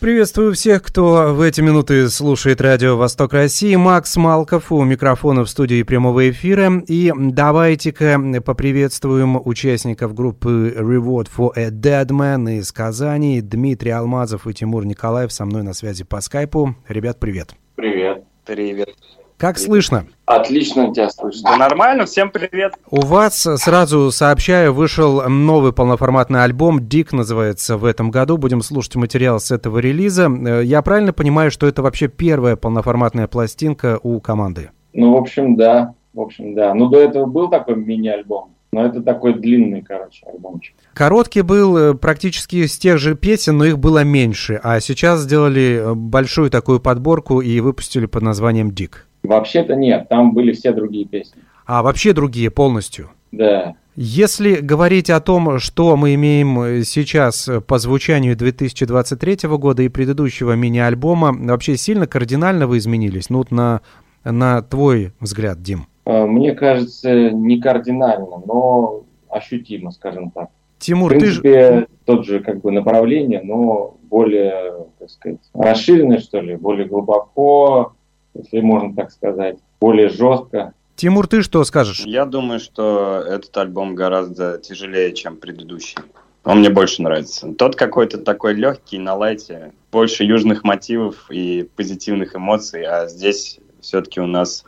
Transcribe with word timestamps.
Приветствую 0.00 0.54
всех, 0.54 0.82
кто 0.82 1.34
в 1.34 1.40
эти 1.40 1.60
минуты 1.60 2.08
слушает 2.08 2.60
радио 2.60 2.96
«Восток 2.96 3.32
России». 3.32 3.74
Макс 3.74 4.16
Малков 4.16 4.70
у 4.70 4.84
микрофона 4.84 5.44
в 5.44 5.50
студии 5.50 5.82
прямого 5.82 6.30
эфира. 6.30 6.80
И 6.86 7.12
давайте-ка 7.16 8.40
поприветствуем 8.40 9.40
участников 9.44 10.14
группы 10.14 10.72
Reward 10.78 11.28
for 11.36 11.50
a 11.56 11.70
Dead 11.70 12.06
Man 12.06 12.58
из 12.58 12.70
Казани. 12.70 13.40
Дмитрий 13.40 13.90
Алмазов 13.90 14.46
и 14.46 14.54
Тимур 14.54 14.86
Николаев 14.86 15.32
со 15.32 15.44
мной 15.44 15.64
на 15.64 15.74
связи 15.74 16.04
по 16.04 16.20
скайпу. 16.20 16.76
Ребят, 16.86 17.18
привет. 17.18 17.54
Привет. 17.74 18.22
Привет. 18.46 18.90
Как 19.38 19.56
слышно? 19.56 20.04
Отлично 20.26 20.92
тебя 20.92 21.08
слышно. 21.10 21.50
Да 21.52 21.56
нормально, 21.56 22.06
всем 22.06 22.28
привет. 22.28 22.74
У 22.90 23.02
вас, 23.02 23.38
сразу 23.38 24.10
сообщаю, 24.10 24.74
вышел 24.74 25.28
новый 25.28 25.72
полноформатный 25.72 26.42
альбом, 26.42 26.88
«Дик» 26.88 27.12
называется 27.12 27.76
в 27.76 27.84
этом 27.84 28.10
году. 28.10 28.36
Будем 28.36 28.62
слушать 28.62 28.96
материал 28.96 29.38
с 29.38 29.52
этого 29.52 29.78
релиза. 29.78 30.28
Я 30.62 30.82
правильно 30.82 31.12
понимаю, 31.12 31.52
что 31.52 31.68
это 31.68 31.82
вообще 31.82 32.08
первая 32.08 32.56
полноформатная 32.56 33.28
пластинка 33.28 34.00
у 34.02 34.20
команды? 34.20 34.70
Ну, 34.92 35.12
в 35.12 35.16
общем, 35.16 35.54
да. 35.54 35.94
В 36.12 36.20
общем, 36.20 36.56
да. 36.56 36.74
Ну, 36.74 36.88
до 36.88 36.98
этого 36.98 37.26
был 37.26 37.48
такой 37.48 37.76
мини-альбом. 37.76 38.54
Но 38.72 38.84
это 38.84 39.00
такой 39.02 39.34
длинный, 39.34 39.82
короче, 39.82 40.26
альбомчик. 40.26 40.74
Короткий 40.92 41.42
был 41.42 41.94
практически 41.94 42.66
с 42.66 42.76
тех 42.76 42.98
же 42.98 43.14
песен, 43.14 43.56
но 43.56 43.64
их 43.64 43.78
было 43.78 44.02
меньше. 44.02 44.60
А 44.62 44.80
сейчас 44.80 45.20
сделали 45.20 45.94
большую 45.94 46.50
такую 46.50 46.80
подборку 46.80 47.40
и 47.40 47.60
выпустили 47.60 48.06
под 48.06 48.22
названием 48.24 48.72
«Дик». 48.72 49.07
Вообще-то 49.22 49.74
нет, 49.74 50.08
там 50.08 50.32
были 50.32 50.52
все 50.52 50.72
другие 50.72 51.06
песни. 51.06 51.42
А, 51.66 51.82
вообще 51.82 52.12
другие 52.12 52.50
полностью? 52.50 53.10
Да. 53.32 53.74
Если 53.94 54.56
говорить 54.56 55.10
о 55.10 55.20
том, 55.20 55.58
что 55.58 55.96
мы 55.96 56.14
имеем 56.14 56.84
сейчас 56.84 57.50
по 57.66 57.78
звучанию 57.78 58.36
2023 58.36 59.48
года 59.58 59.82
и 59.82 59.88
предыдущего 59.88 60.52
мини-альбома, 60.52 61.32
вообще 61.32 61.76
сильно 61.76 62.06
кардинально 62.06 62.66
вы 62.66 62.78
изменились? 62.78 63.28
Ну, 63.28 63.38
вот 63.38 63.50
на, 63.50 63.80
на 64.24 64.62
твой 64.62 65.12
взгляд, 65.20 65.60
Дим. 65.62 65.86
Мне 66.06 66.54
кажется, 66.54 67.30
не 67.30 67.60
кардинально, 67.60 68.40
но 68.46 69.02
ощутимо, 69.28 69.90
скажем 69.90 70.30
так. 70.30 70.48
Тимур, 70.78 71.12
В 71.12 71.18
принципе, 71.18 71.42
ты 71.42 71.74
же... 71.80 71.88
тот 72.04 72.24
же 72.24 72.40
как 72.40 72.60
бы 72.60 72.70
направление, 72.70 73.42
но 73.42 73.96
более, 74.04 74.86
так 74.98 75.10
сказать, 75.10 75.40
расширенное, 75.52 76.18
что 76.18 76.40
ли, 76.40 76.56
более 76.56 76.86
глубоко, 76.86 77.94
если 78.38 78.60
можно 78.60 78.94
так 78.94 79.10
сказать, 79.10 79.58
более 79.80 80.08
жестко. 80.08 80.72
Тимур, 80.96 81.28
ты 81.28 81.42
что 81.42 81.62
скажешь? 81.64 82.00
Я 82.00 82.24
думаю, 82.24 82.58
что 82.58 83.22
этот 83.26 83.56
альбом 83.56 83.94
гораздо 83.94 84.58
тяжелее, 84.58 85.12
чем 85.12 85.36
предыдущий. 85.36 85.98
Он 86.44 86.60
мне 86.60 86.70
больше 86.70 87.02
нравится. 87.02 87.52
Тот 87.52 87.76
какой-то 87.76 88.18
такой 88.18 88.54
легкий, 88.54 88.98
на 88.98 89.14
лайте, 89.14 89.72
больше 89.92 90.24
южных 90.24 90.64
мотивов 90.64 91.30
и 91.30 91.68
позитивных 91.76 92.34
эмоций, 92.34 92.84
а 92.84 93.06
здесь 93.06 93.60
все-таки 93.80 94.20
у 94.20 94.26
нас 94.26 94.64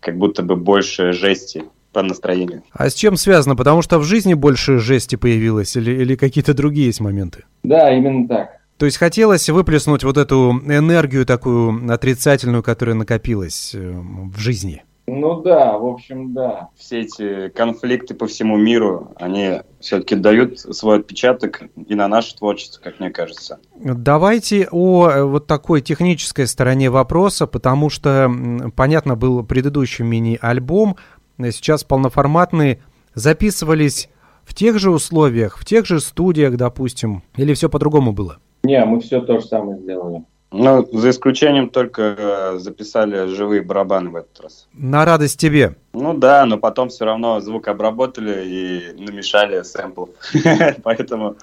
как 0.00 0.18
будто 0.18 0.42
бы 0.42 0.54
больше 0.54 1.12
жести 1.12 1.64
по 1.92 2.02
настроению. 2.02 2.62
А 2.72 2.90
с 2.90 2.94
чем 2.94 3.16
связано? 3.16 3.56
Потому 3.56 3.80
что 3.80 3.98
в 3.98 4.04
жизни 4.04 4.34
больше 4.34 4.78
жести 4.78 5.16
появилось 5.16 5.76
или, 5.76 5.92
или 5.92 6.16
какие-то 6.16 6.52
другие 6.52 6.88
есть 6.88 7.00
моменты? 7.00 7.44
Да, 7.62 7.90
именно 7.96 8.28
так. 8.28 8.60
То 8.84 8.86
есть 8.86 8.98
хотелось 8.98 9.48
выплеснуть 9.48 10.04
вот 10.04 10.18
эту 10.18 10.60
энергию 10.66 11.24
такую 11.24 11.90
отрицательную, 11.90 12.62
которая 12.62 12.94
накопилась 12.94 13.74
э, 13.74 13.78
в 13.80 14.38
жизни? 14.38 14.84
Ну 15.06 15.40
да, 15.40 15.78
в 15.78 15.86
общем, 15.86 16.34
да. 16.34 16.68
Все 16.76 17.00
эти 17.00 17.48
конфликты 17.48 18.12
по 18.12 18.26
всему 18.26 18.58
миру, 18.58 19.14
они 19.16 19.62
все-таки 19.80 20.16
дают 20.16 20.60
свой 20.60 20.98
отпечаток 20.98 21.62
и 21.86 21.94
на 21.94 22.08
наше 22.08 22.36
творчество, 22.36 22.82
как 22.82 23.00
мне 23.00 23.08
кажется. 23.08 23.58
Давайте 23.74 24.68
о 24.70 25.08
э, 25.08 25.22
вот 25.24 25.46
такой 25.46 25.80
технической 25.80 26.46
стороне 26.46 26.90
вопроса, 26.90 27.46
потому 27.46 27.88
что, 27.88 28.30
понятно, 28.76 29.16
был 29.16 29.42
предыдущий 29.44 30.04
мини-альбом, 30.04 30.96
сейчас 31.38 31.84
полноформатные, 31.84 32.82
записывались 33.14 34.10
в 34.44 34.52
тех 34.52 34.78
же 34.78 34.90
условиях, 34.90 35.56
в 35.56 35.64
тех 35.64 35.86
же 35.86 36.00
студиях, 36.00 36.56
допустим, 36.56 37.22
или 37.36 37.54
все 37.54 37.70
по-другому 37.70 38.12
было? 38.12 38.40
Не, 38.64 38.84
мы 38.84 39.00
все 39.00 39.20
то 39.20 39.38
же 39.38 39.46
самое 39.46 39.78
сделали. 39.78 40.24
Ну, 40.56 40.86
за 40.92 41.10
исключением 41.10 41.68
только 41.68 42.14
э, 42.16 42.58
записали 42.58 43.26
живые 43.26 43.60
барабаны 43.60 44.10
в 44.10 44.16
этот 44.16 44.40
раз. 44.40 44.68
На 44.72 45.04
радость 45.04 45.40
тебе. 45.40 45.74
Ну 45.92 46.14
да, 46.14 46.46
но 46.46 46.58
потом 46.58 46.90
все 46.90 47.04
равно 47.04 47.40
звук 47.40 47.66
обработали 47.66 48.44
и 48.46 49.02
намешали 49.02 49.62
сэмпл. 49.62 50.06
Поэтому... 50.84 51.34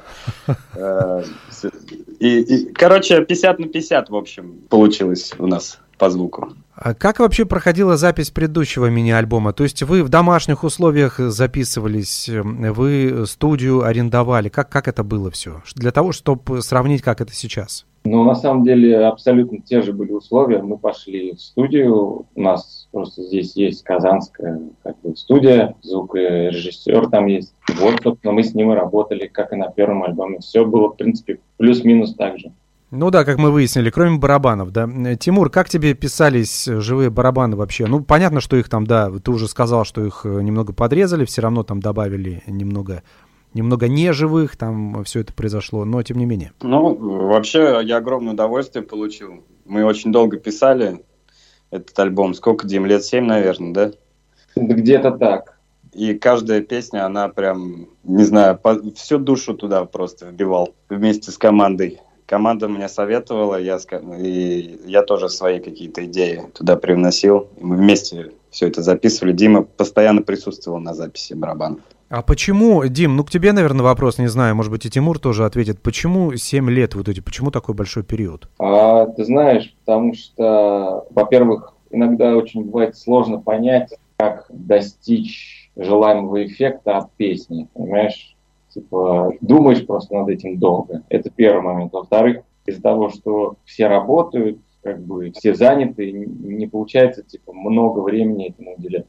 э, 0.75 1.23
короче, 2.73 3.25
50 3.25 3.59
на 3.59 3.67
50, 3.67 4.09
в 4.09 4.15
общем, 4.15 4.61
получилось 4.69 5.33
у 5.37 5.45
нас 5.45 5.79
по 5.97 6.09
звуку. 6.09 6.53
А 6.83 6.95
как 6.95 7.19
вообще 7.19 7.45
проходила 7.45 7.95
запись 7.95 8.31
предыдущего 8.31 8.87
мини-альбома? 8.87 9.53
То 9.53 9.61
есть 9.61 9.83
вы 9.83 10.01
в 10.01 10.09
домашних 10.09 10.63
условиях 10.63 11.19
записывались, 11.19 12.27
вы 12.27 13.25
студию 13.27 13.83
арендовали. 13.83 14.49
Как, 14.49 14.69
как 14.69 14.87
это 14.87 15.03
было 15.03 15.29
все? 15.29 15.61
Для 15.75 15.91
того, 15.91 16.11
чтобы 16.11 16.63
сравнить, 16.63 17.03
как 17.03 17.21
это 17.21 17.35
сейчас. 17.35 17.85
Ну, 18.03 18.23
на 18.23 18.33
самом 18.33 18.63
деле, 18.63 18.97
абсолютно 19.05 19.59
те 19.59 19.83
же 19.83 19.93
были 19.93 20.11
условия. 20.11 20.63
Мы 20.63 20.79
пошли 20.79 21.35
в 21.35 21.39
студию. 21.39 22.25
У 22.33 22.41
нас 22.41 22.87
просто 22.91 23.21
здесь 23.21 23.55
есть 23.55 23.83
казанская 23.83 24.59
как 24.81 24.99
бы, 25.01 25.15
студия, 25.15 25.75
звукорежиссер 25.83 27.09
там 27.09 27.27
есть. 27.27 27.53
Вот, 27.79 28.01
собственно, 28.01 28.33
мы 28.33 28.41
с 28.41 28.55
ним 28.55 28.71
и 28.71 28.75
работали, 28.75 29.27
как 29.27 29.53
и 29.53 29.55
на 29.55 29.69
первом 29.69 30.01
альбоме. 30.01 30.39
Все 30.39 30.65
было, 30.65 30.87
в 30.87 30.97
принципе, 30.97 31.41
плюс-минус 31.57 32.15
так 32.15 32.39
же. 32.39 32.51
Ну 32.91 33.09
да, 33.09 33.23
как 33.23 33.37
мы 33.37 33.51
выяснили, 33.51 33.89
кроме 33.89 34.17
барабанов, 34.17 34.71
да. 34.71 34.87
Тимур, 35.15 35.49
как 35.49 35.69
тебе 35.69 35.93
писались 35.93 36.65
живые 36.65 37.09
барабаны 37.09 37.55
вообще? 37.55 37.87
Ну, 37.87 38.03
понятно, 38.03 38.41
что 38.41 38.57
их 38.57 38.69
там, 38.69 38.85
да, 38.85 39.09
ты 39.09 39.31
уже 39.31 39.47
сказал, 39.47 39.85
что 39.85 40.05
их 40.05 40.25
немного 40.25 40.73
подрезали, 40.73 41.25
все 41.25 41.41
равно 41.41 41.63
там 41.63 41.79
добавили 41.79 42.43
немного 42.47 43.03
немного 43.53 43.87
неживых, 43.87 44.55
там 44.55 45.03
все 45.03 45.21
это 45.21 45.33
произошло, 45.33 45.85
но 45.85 46.01
тем 46.03 46.17
не 46.17 46.25
менее. 46.25 46.53
Ну, 46.61 46.95
вообще, 47.27 47.81
я 47.83 47.97
огромное 47.97 48.33
удовольствие 48.33 48.83
получил. 48.83 49.43
Мы 49.65 49.83
очень 49.83 50.11
долго 50.11 50.37
писали 50.37 51.03
этот 51.69 51.97
альбом. 51.99 52.33
Сколько, 52.33 52.67
Дим, 52.67 52.85
лет 52.85 53.03
семь, 53.03 53.25
наверное, 53.25 53.73
да? 53.73 53.91
Где-то 54.55 55.11
так. 55.11 55.59
И 55.93 56.13
каждая 56.13 56.61
песня, 56.61 57.05
она 57.05 57.27
прям, 57.27 57.87
не 58.03 58.23
знаю, 58.23 58.57
по, 58.57 58.81
всю 58.93 59.17
душу 59.17 59.53
туда 59.53 59.83
просто 59.85 60.27
вбивал 60.27 60.73
вместе 60.89 61.31
с 61.31 61.37
командой. 61.37 61.99
Команда 62.31 62.69
мне 62.69 62.87
советовала, 62.87 63.59
я, 63.59 63.77
и 64.17 64.79
я 64.85 65.03
тоже 65.03 65.27
свои 65.27 65.59
какие-то 65.59 66.05
идеи 66.05 66.43
туда 66.53 66.77
привносил. 66.77 67.49
И 67.57 67.63
мы 67.65 67.75
вместе 67.75 68.31
все 68.49 68.69
это 68.69 68.81
записывали. 68.81 69.33
Дима 69.33 69.63
постоянно 69.63 70.21
присутствовал 70.21 70.79
на 70.79 70.93
записи 70.93 71.33
барабанов. 71.33 71.81
А 72.07 72.21
почему, 72.21 72.87
Дим, 72.87 73.17
ну 73.17 73.25
к 73.25 73.31
тебе, 73.31 73.51
наверное, 73.51 73.83
вопрос, 73.83 74.17
не 74.17 74.29
знаю, 74.29 74.55
может 74.55 74.71
быть 74.71 74.85
и 74.85 74.89
Тимур 74.89 75.19
тоже 75.19 75.43
ответит, 75.43 75.81
почему 75.81 76.33
7 76.33 76.69
лет 76.69 76.95
вот 76.95 77.09
эти, 77.09 77.19
почему 77.19 77.51
такой 77.51 77.75
большой 77.75 78.03
период? 78.03 78.47
А, 78.59 79.07
ты 79.07 79.25
знаешь, 79.25 79.75
потому 79.83 80.13
что, 80.13 81.05
во-первых, 81.09 81.73
иногда 81.89 82.37
очень 82.37 82.63
бывает 82.63 82.95
сложно 82.95 83.41
понять, 83.41 83.93
как 84.15 84.45
достичь 84.47 85.69
желаемого 85.75 86.45
эффекта 86.45 86.97
от 86.97 87.11
песни, 87.17 87.67
понимаешь? 87.73 88.37
Типа, 88.73 89.33
думаешь 89.41 89.85
просто 89.85 90.15
над 90.15 90.29
этим 90.29 90.57
долго. 90.57 91.03
Это 91.09 91.29
первый 91.29 91.61
момент. 91.61 91.93
Во-вторых, 91.93 92.41
из-за 92.65 92.81
того, 92.81 93.09
что 93.09 93.55
все 93.65 93.87
работают, 93.87 94.59
как 94.81 95.01
бы 95.01 95.31
все 95.31 95.53
заняты, 95.53 96.11
не 96.11 96.67
получается, 96.67 97.23
типа, 97.23 97.53
много 97.53 97.99
времени 97.99 98.49
этому 98.49 98.75
уделять. 98.75 99.05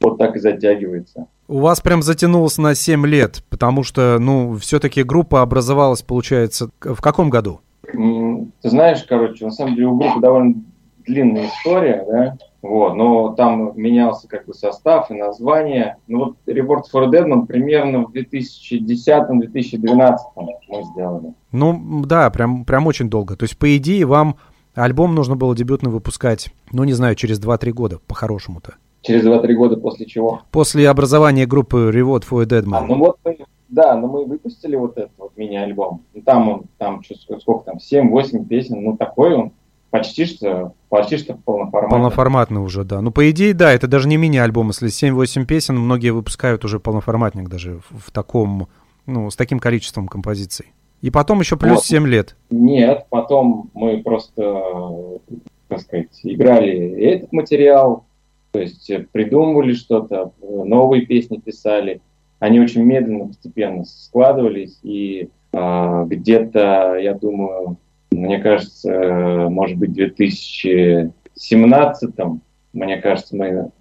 Вот 0.00 0.18
так 0.18 0.34
и 0.34 0.40
затягивается. 0.40 1.26
У 1.46 1.58
вас 1.58 1.80
прям 1.80 2.02
затянулось 2.02 2.58
на 2.58 2.74
7 2.74 3.06
лет, 3.06 3.44
потому 3.50 3.84
что, 3.84 4.18
ну, 4.18 4.56
все-таки 4.56 5.02
группа 5.02 5.42
образовалась, 5.42 6.02
получается, 6.02 6.70
в 6.80 7.00
каком 7.00 7.30
году? 7.30 7.60
Ты 7.82 8.68
знаешь, 8.68 9.04
короче, 9.04 9.44
на 9.44 9.50
самом 9.50 9.74
деле 9.74 9.88
у 9.88 9.96
группы 9.96 10.20
довольно 10.20 10.54
длинная 11.06 11.46
история, 11.46 12.04
да, 12.08 12.38
Вот, 12.62 12.94
но 12.94 13.34
там 13.34 13.72
менялся 13.74 14.28
как 14.28 14.46
бы 14.46 14.54
состав 14.54 15.10
и 15.10 15.14
название. 15.14 15.96
Ну 16.06 16.18
вот 16.20 16.36
Reward 16.46 16.84
for 16.94 17.10
Deadman 17.10 17.46
примерно 17.46 18.06
в 18.06 18.12
2010-2012 18.12 20.16
мы 20.36 20.84
сделали. 20.84 21.34
Ну 21.50 22.04
да, 22.06 22.30
прям, 22.30 22.64
прям 22.64 22.86
очень 22.86 23.10
долго. 23.10 23.34
То 23.36 23.42
есть, 23.44 23.58
по 23.58 23.76
идее, 23.76 24.06
вам 24.06 24.36
альбом 24.74 25.16
нужно 25.16 25.34
было 25.34 25.56
дебютно 25.56 25.90
выпускать, 25.90 26.50
ну 26.70 26.84
не 26.84 26.92
знаю, 26.92 27.16
через 27.16 27.40
2-3 27.40 27.72
года, 27.72 27.98
по-хорошему-то. 28.06 28.74
Через 29.02 29.26
2-3 29.26 29.52
года 29.54 29.76
после 29.76 30.06
чего? 30.06 30.42
После 30.52 30.88
образования 30.88 31.46
группы 31.46 31.90
Reward 31.92 32.22
for 32.30 32.46
Deadman. 32.46 32.76
А, 32.76 32.82
ну 32.82 32.96
вот 32.96 33.18
мы, 33.24 33.38
да, 33.68 33.96
но 33.96 34.06
мы 34.06 34.24
выпустили 34.24 34.76
вот 34.76 34.96
этот 34.96 35.10
вот 35.18 35.36
мини-альбом. 35.36 36.02
Ну, 36.14 36.22
там 36.22 36.48
он, 36.48 36.66
там 36.78 37.02
сколько 37.40 37.64
там, 37.64 37.78
7-8 37.78 38.44
песен, 38.44 38.84
ну 38.84 38.96
такой 38.96 39.34
он 39.34 39.50
почти 39.92 40.24
что, 40.24 40.72
почти 40.88 41.18
что 41.18 41.34
полноформатный. 41.34 41.90
Полноформатный 41.90 42.60
уже, 42.62 42.82
да. 42.82 43.02
Ну, 43.02 43.12
по 43.12 43.30
идее, 43.30 43.52
да, 43.52 43.72
это 43.72 43.86
даже 43.86 44.08
не 44.08 44.16
мини-альбом. 44.16 44.68
Если 44.68 44.88
7-8 44.88 45.44
песен, 45.44 45.78
многие 45.78 46.10
выпускают 46.10 46.64
уже 46.64 46.80
полноформатник 46.80 47.48
даже 47.48 47.80
в, 47.90 48.08
в 48.08 48.10
таком, 48.10 48.68
ну, 49.04 49.30
с 49.30 49.36
таким 49.36 49.60
количеством 49.60 50.08
композиций. 50.08 50.72
И 51.02 51.10
потом 51.10 51.40
еще 51.40 51.58
плюс 51.58 51.76
вот. 51.76 51.84
7 51.84 52.06
лет. 52.06 52.36
Нет, 52.50 53.06
потом 53.10 53.70
мы 53.74 54.02
просто, 54.02 55.20
так 55.68 55.80
сказать, 55.82 56.18
играли 56.22 56.98
этот 57.02 57.30
материал, 57.32 58.06
то 58.50 58.60
есть 58.60 58.90
придумывали 59.12 59.74
что-то, 59.74 60.32
новые 60.40 61.04
песни 61.04 61.36
писали. 61.36 62.00
Они 62.38 62.60
очень 62.60 62.82
медленно, 62.82 63.26
постепенно 63.26 63.84
складывались, 63.84 64.78
и 64.82 65.28
э, 65.52 66.04
где-то, 66.06 66.96
я 66.96 67.14
думаю, 67.14 67.76
мне 68.12 68.38
кажется, 68.38 69.48
может 69.50 69.76
быть, 69.78 69.90
в 69.90 69.94
2017, 69.94 72.10
мне 72.72 72.96
кажется, 72.98 73.36
мы 73.36 73.72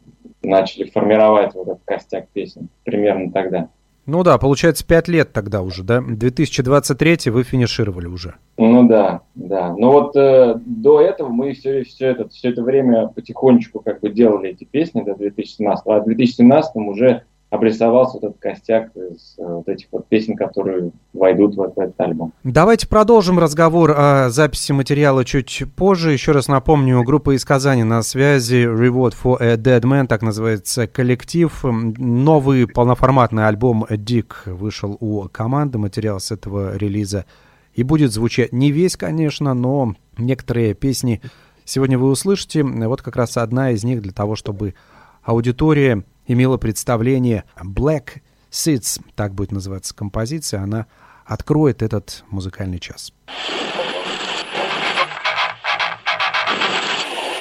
начали 0.43 0.89
формировать 0.89 1.53
вот 1.53 1.67
этот 1.67 1.83
костяк 1.85 2.27
песен 2.29 2.69
примерно 2.83 3.31
тогда. 3.31 3.69
Ну 4.07 4.23
да, 4.23 4.39
получается, 4.39 4.85
пять 4.85 5.07
лет 5.07 5.31
тогда 5.31 5.61
уже, 5.61 5.83
да? 5.83 6.01
2023 6.01 7.31
вы 7.31 7.43
финишировали 7.43 8.07
уже. 8.07 8.35
Ну 8.57 8.87
да, 8.87 9.21
да. 9.35 9.75
Но 9.77 9.91
вот 9.91 10.15
э, 10.15 10.55
до 10.65 10.99
этого 10.99 11.29
мы 11.29 11.53
все, 11.53 11.83
все, 11.83 12.07
это, 12.07 12.27
все 12.29 12.49
это 12.49 12.63
время 12.63 13.07
потихонечку 13.07 13.79
как 13.79 13.99
бы 13.99 14.09
делали 14.09 14.49
эти 14.49 14.63
песни 14.63 15.01
до 15.01 15.15
2017, 15.15 15.83
а 15.85 15.99
в 15.99 16.05
2017 16.05 16.75
уже 16.77 17.23
обрисовался 17.51 18.17
этот 18.17 18.37
костяк 18.39 18.95
из 18.95 19.35
э, 19.37 19.43
вот 19.43 19.67
этих 19.67 19.87
вот 19.91 20.07
песен, 20.07 20.37
которые 20.37 20.91
войдут 21.13 21.55
в 21.55 21.61
этот 21.61 21.99
альбом. 21.99 22.33
Давайте 22.43 22.87
продолжим 22.87 23.37
разговор 23.37 23.91
о 23.91 24.29
записи 24.29 24.71
материала 24.71 25.25
чуть 25.25 25.63
позже. 25.75 26.13
Еще 26.13 26.31
раз 26.31 26.47
напомню, 26.47 27.03
группа 27.03 27.35
из 27.35 27.43
Казани 27.43 27.83
на 27.83 28.01
связи 28.03 28.65
Reward 28.65 29.13
for 29.21 29.37
a 29.41 29.57
Dead 29.57 29.81
Man, 29.81 30.07
так 30.07 30.21
называется 30.21 30.87
коллектив. 30.87 31.53
Новый 31.63 32.67
полноформатный 32.67 33.45
альбом 33.45 33.83
Dick 33.83 34.31
вышел 34.45 34.95
у 35.01 35.27
команды, 35.27 35.77
материал 35.77 36.21
с 36.21 36.31
этого 36.31 36.77
релиза. 36.77 37.25
И 37.73 37.83
будет 37.83 38.13
звучать 38.13 38.53
не 38.53 38.71
весь, 38.71 38.95
конечно, 38.95 39.53
но 39.53 39.95
некоторые 40.17 40.73
песни 40.73 41.21
сегодня 41.65 41.99
вы 41.99 42.09
услышите. 42.09 42.63
Вот 42.63 43.01
как 43.01 43.17
раз 43.17 43.35
одна 43.35 43.71
из 43.71 43.83
них 43.83 44.01
для 44.01 44.13
того, 44.13 44.37
чтобы 44.37 44.73
аудитория 45.21 46.05
имела 46.31 46.57
представление 46.57 47.43
Black 47.61 48.21
Seeds, 48.51 49.01
так 49.15 49.33
будет 49.33 49.51
называться 49.51 49.93
композиция, 49.95 50.61
она 50.61 50.87
откроет 51.25 51.81
этот 51.81 52.23
музыкальный 52.29 52.79
час. 52.79 53.13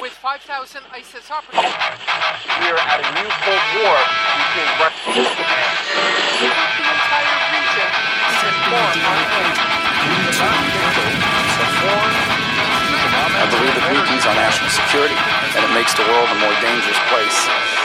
With 0.01 0.13
5,000 0.21 0.81
ISIS 0.93 1.29
operatives, 1.29 1.73
we 2.59 2.67
are 2.69 2.77
at 2.77 2.99
a 2.99 3.11
new 3.21 3.29
Cold 3.43 3.65
War 3.75 3.97
between 4.37 4.69
Russia 4.79 5.11
and 5.11 6.53
the 6.75 6.83
entire 6.91 7.37
region 7.51 8.11
I 13.33 13.47
believe 13.49 13.75
it 13.75 13.85
weakens 13.91 14.25
our 14.25 14.35
national 14.35 14.69
security, 14.69 15.15
and 15.55 15.65
it 15.65 15.71
makes 15.73 15.93
the 15.93 16.03
world 16.03 16.29
a 16.29 16.35
more 16.39 16.53
dangerous 16.61 16.99
place. 17.09 17.80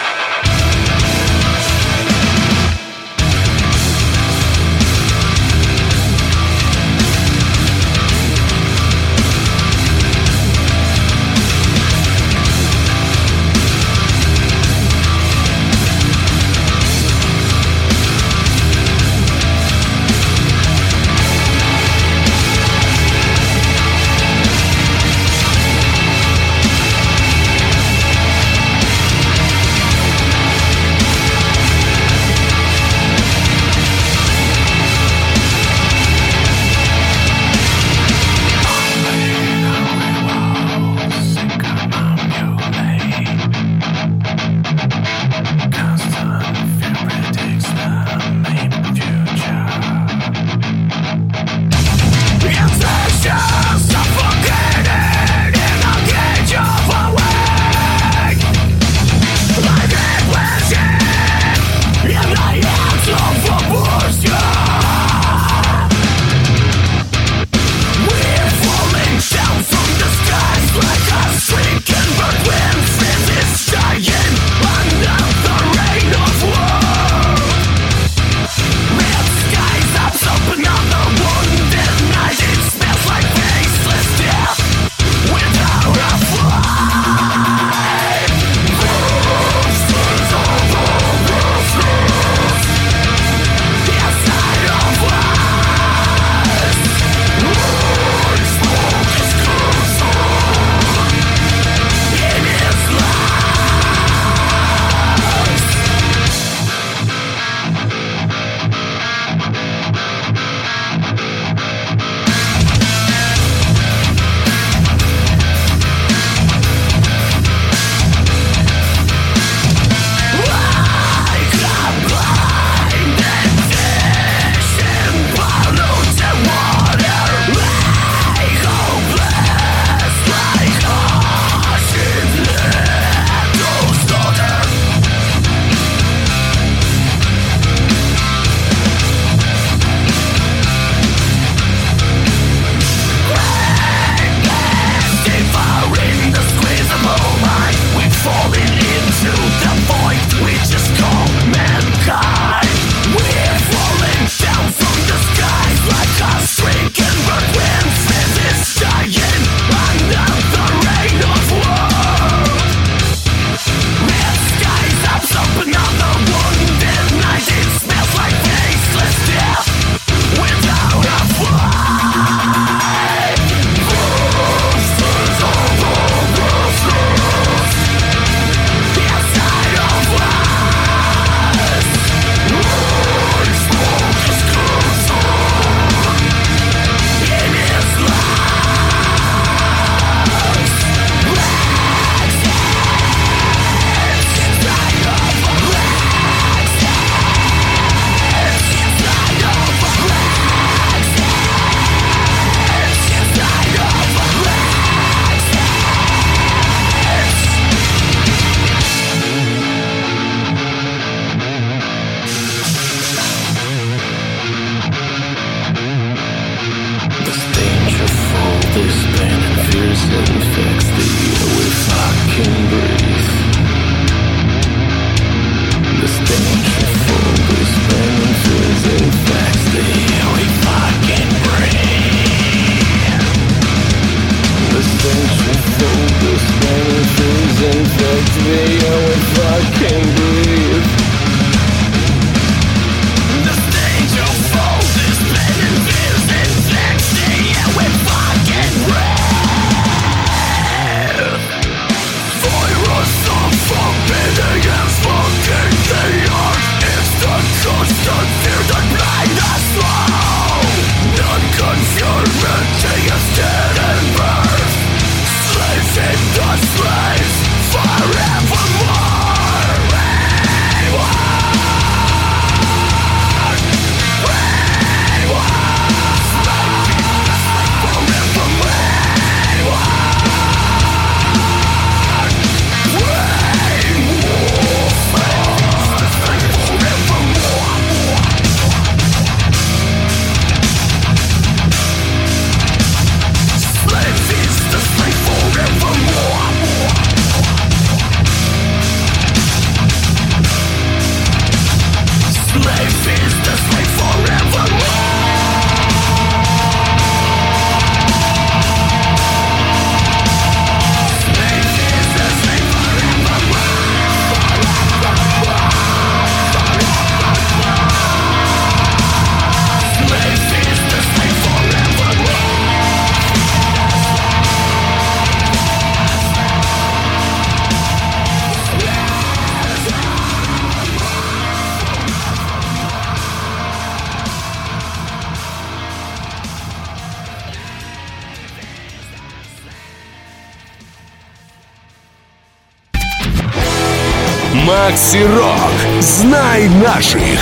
Макси 344.97 345.23
Рок. 345.25 346.01
Знай 346.01 346.71
наших. 346.83 347.39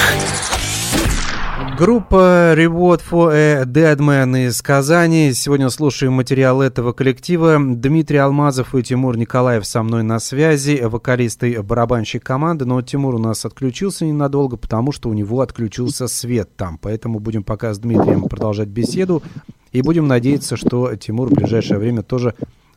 Группа 1.79 2.53
Reward 2.57 3.01
for 3.09 3.33
a 3.33 3.63
Dead 3.63 3.97
Man 3.99 4.49
из 4.49 4.61
Казани. 4.61 5.33
Сегодня 5.35 5.71
слушаем 5.71 6.15
материал 6.15 6.61
этого 6.61 6.93
коллектива. 6.93 7.61
Дмитрий 7.61 8.19
Алмазов 8.19 8.75
и 8.75 8.83
Тимур 8.83 9.17
Николаев 9.17 9.65
со 9.67 9.85
мной 9.85 10.03
на 10.03 10.19
связи, 10.19 10.83
вокалист 10.83 11.45
и 11.45 11.59
барабанщик 11.59 12.25
команды. 12.25 12.65
Но 12.65 12.83
Тимур 12.83 13.15
у 13.15 13.19
нас 13.19 13.45
отключился 13.45 14.05
ненадолго, 14.05 14.57
потому 14.57 14.91
что 14.91 15.09
у 15.09 15.13
него 15.13 15.41
отключился 15.41 16.09
свет 16.09 16.57
там. 16.57 16.77
Поэтому 16.79 17.21
будем 17.21 17.45
пока 17.45 17.73
с 17.73 17.79
Дмитрием 17.79 18.23
продолжать 18.23 18.67
беседу. 18.69 19.23
И 19.71 19.81
будем 19.81 20.09
надеяться, 20.09 20.57
что 20.57 20.93
Тимур 20.97 21.29
в 21.29 21.35
ближайшее 21.35 21.79
время 21.79 22.03
тоже 22.03 22.35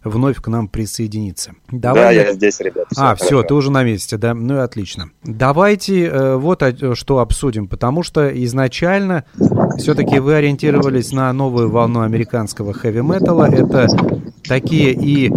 вновь 0.07 0.37
к 0.37 0.47
нам 0.47 0.67
присоединиться. 0.67 1.53
Давай... 1.71 2.03
Да, 2.03 2.11
я 2.11 2.33
здесь, 2.33 2.59
ребят. 2.59 2.87
Все 2.91 3.01
а, 3.01 3.05
хорошо. 3.05 3.25
все, 3.25 3.43
ты 3.43 3.53
уже 3.53 3.71
на 3.71 3.83
месте, 3.83 4.17
да? 4.17 4.33
Ну 4.33 4.55
и 4.55 4.59
отлично. 4.59 5.11
Давайте 5.23 6.05
э, 6.05 6.35
вот 6.35 6.63
о, 6.63 6.95
что 6.95 7.19
обсудим, 7.19 7.67
потому 7.67 8.03
что 8.03 8.27
изначально 8.43 9.25
все-таки 9.77 10.19
вы 10.19 10.35
ориентировались 10.35 11.11
на 11.11 11.31
новую 11.33 11.69
волну 11.69 12.01
американского 12.01 12.73
хэви-металла. 12.73 13.45
Это 13.51 13.87
такие 14.43 14.93
и 14.93 15.31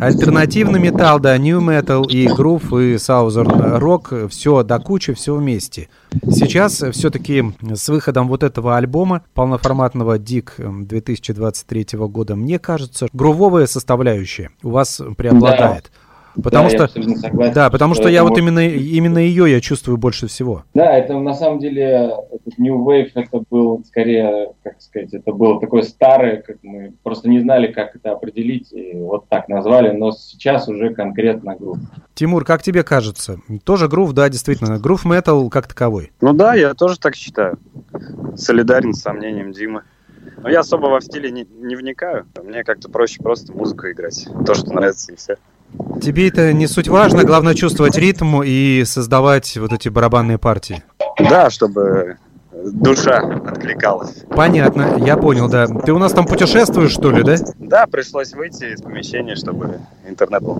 Альтернативный 0.00 0.80
металл, 0.80 1.20
да, 1.20 1.36
new 1.36 1.60
metal 1.60 2.08
и 2.08 2.26
грув, 2.26 2.72
и 2.72 2.94
southern 2.94 3.76
рок, 3.76 4.14
все 4.30 4.62
до 4.62 4.78
кучи, 4.78 5.12
все 5.12 5.34
вместе. 5.34 5.90
Сейчас 6.26 6.82
все-таки 6.92 7.52
с 7.60 7.86
выходом 7.90 8.26
вот 8.28 8.42
этого 8.42 8.78
альбома, 8.78 9.22
полноформатного 9.34 10.18
Дик 10.18 10.54
2023 10.56 11.98
года, 11.98 12.34
мне 12.34 12.58
кажется, 12.58 13.08
грувовая 13.12 13.66
составляющая 13.66 14.50
у 14.62 14.70
вас 14.70 15.02
преобладает. 15.18 15.90
Да. 15.92 15.99
Потому 16.42 16.70
да, 16.70 16.88
что, 16.88 17.00
я 17.00 17.16
согласен, 17.16 17.54
да, 17.54 17.70
потому 17.70 17.94
что, 17.94 18.04
что 18.04 18.10
я 18.10 18.24
вот 18.24 18.38
именно, 18.38 18.66
именно 18.66 19.18
ее 19.18 19.50
я 19.50 19.60
чувствую 19.60 19.98
больше 19.98 20.26
всего. 20.26 20.64
Да, 20.74 20.96
это 20.96 21.18
на 21.18 21.34
самом 21.34 21.58
деле 21.58 22.12
этот 22.30 22.58
New 22.58 22.84
Wave 22.84 23.10
это 23.14 23.42
был 23.50 23.82
скорее, 23.86 24.52
как 24.62 24.80
сказать, 24.80 25.12
это 25.12 25.32
было 25.32 25.60
такое 25.60 25.82
старое, 25.82 26.42
как 26.42 26.56
мы 26.62 26.92
просто 27.02 27.28
не 27.28 27.40
знали, 27.40 27.72
как 27.72 27.96
это 27.96 28.12
определить, 28.12 28.72
и 28.72 28.94
вот 28.94 29.28
так 29.28 29.48
назвали, 29.48 29.90
но 29.90 30.12
сейчас 30.12 30.68
уже 30.68 30.94
конкретно 30.94 31.56
грув. 31.56 31.78
Тимур, 32.14 32.44
как 32.44 32.62
тебе 32.62 32.82
кажется? 32.82 33.38
Тоже 33.64 33.88
грув, 33.88 34.12
да, 34.12 34.28
действительно, 34.28 34.78
грув 34.78 35.04
метал 35.04 35.48
как 35.50 35.66
таковой. 35.66 36.12
Ну 36.20 36.32
да, 36.32 36.54
я 36.54 36.74
тоже 36.74 36.98
так 36.98 37.14
считаю. 37.14 37.58
Солидарен 38.36 38.94
с 38.94 39.02
сомнением 39.02 39.52
Димы. 39.52 39.82
Но 40.42 40.48
я 40.48 40.60
особо 40.60 40.86
во 40.86 41.00
в 41.00 41.04
стиле 41.04 41.30
не, 41.30 41.46
не 41.58 41.76
вникаю. 41.76 42.26
Мне 42.42 42.64
как-то 42.64 42.90
проще 42.90 43.22
просто 43.22 43.52
музыку 43.52 43.88
играть. 43.88 44.26
То, 44.46 44.54
что 44.54 44.72
нравится, 44.72 45.12
и 45.12 45.16
все. 45.16 45.36
Тебе 46.00 46.28
это 46.28 46.52
не 46.52 46.66
суть 46.66 46.88
важно, 46.88 47.24
главное 47.24 47.54
чувствовать 47.54 47.96
ритм 47.96 48.42
и 48.42 48.84
создавать 48.84 49.56
вот 49.56 49.72
эти 49.72 49.88
барабанные 49.88 50.38
партии. 50.38 50.82
Да, 51.18 51.50
чтобы 51.50 52.16
душа 52.64 53.18
откликалась. 53.46 54.24
Понятно, 54.28 54.96
я 54.98 55.16
понял, 55.16 55.48
да. 55.48 55.66
Ты 55.66 55.92
у 55.92 55.98
нас 55.98 56.12
там 56.12 56.26
путешествуешь, 56.26 56.92
что 56.92 57.10
ли, 57.10 57.22
да? 57.22 57.36
Да, 57.58 57.86
пришлось 57.86 58.32
выйти 58.32 58.74
из 58.74 58.82
помещения, 58.82 59.36
чтобы 59.36 59.80
интернет 60.06 60.42
был. 60.42 60.58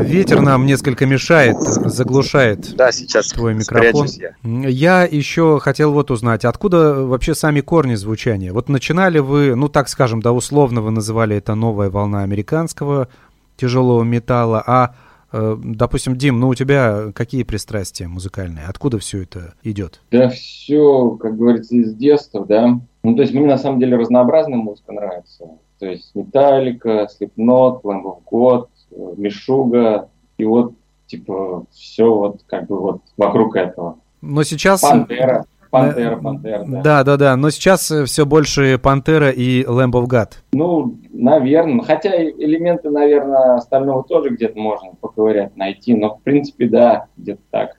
Ветер 0.00 0.40
нам 0.40 0.66
несколько 0.66 1.06
мешает, 1.06 1.56
заглушает 1.60 2.74
да, 2.74 2.90
сейчас 2.92 3.28
твой 3.28 3.54
микрофон. 3.54 4.06
Я. 4.42 4.68
я 4.68 5.04
еще 5.04 5.60
хотел 5.60 5.92
вот 5.92 6.10
узнать, 6.10 6.44
откуда 6.44 6.94
вообще 7.04 7.34
сами 7.34 7.60
корни 7.60 7.94
звучания? 7.94 8.52
Вот 8.52 8.68
начинали 8.68 9.18
вы, 9.18 9.54
ну 9.54 9.68
так 9.68 9.88
скажем, 9.88 10.20
да, 10.20 10.32
условно 10.32 10.80
вы 10.80 10.90
называли 10.90 11.36
это 11.36 11.54
новая 11.54 11.90
волна 11.90 12.22
американского 12.22 13.08
тяжелого 13.56 14.02
металла, 14.02 14.62
а 14.66 14.94
э, 15.32 15.56
Допустим, 15.62 16.16
Дим, 16.16 16.40
ну 16.40 16.48
у 16.48 16.54
тебя 16.54 17.12
какие 17.14 17.42
пристрастия 17.42 18.08
музыкальные? 18.08 18.66
Откуда 18.66 18.98
все 18.98 19.22
это 19.22 19.54
идет? 19.62 20.00
Да 20.10 20.28
все, 20.28 21.10
как 21.20 21.36
говорится, 21.36 21.74
из 21.76 21.94
детства, 21.94 22.44
да. 22.44 22.80
Ну, 23.02 23.14
то 23.14 23.22
есть 23.22 23.34
мне 23.34 23.46
на 23.46 23.58
самом 23.58 23.80
деле 23.80 23.96
разнообразная 23.96 24.58
музыка 24.58 24.92
нравится. 24.92 25.44
То 25.78 25.86
есть 25.86 26.14
Металлика, 26.14 27.06
Slipknot, 27.06 27.82
Lamb 27.82 28.02
of 28.04 28.18
God, 28.30 28.68
Мишуга. 29.16 30.08
И 30.38 30.44
вот, 30.44 30.74
типа, 31.06 31.64
все 31.72 32.12
вот 32.12 32.42
как 32.46 32.66
бы 32.66 32.80
вот 32.80 33.02
вокруг 33.16 33.56
этого. 33.56 33.98
Но 34.20 34.42
сейчас... 34.42 34.80
Пантера. 34.80 35.44
Пантера, 35.80 36.16
Пантера, 36.16 36.64
да. 36.66 36.82
Да, 36.82 37.04
да, 37.04 37.16
да. 37.16 37.36
Но 37.36 37.50
сейчас 37.50 37.90
э, 37.90 38.04
все 38.04 38.26
больше 38.26 38.78
Пантера 38.78 39.30
и 39.30 39.64
Lamb 39.64 39.92
of 39.92 40.06
God. 40.06 40.28
Ну, 40.52 40.98
наверное. 41.12 41.84
Хотя 41.84 42.10
элементы, 42.10 42.90
наверное, 42.90 43.56
остального 43.56 44.04
тоже 44.04 44.30
где-то 44.30 44.58
можно 44.58 44.92
поковырять, 45.00 45.56
найти. 45.56 45.94
Но, 45.94 46.16
в 46.16 46.22
принципе, 46.22 46.68
да, 46.68 47.06
где-то 47.16 47.42
так. 47.50 47.70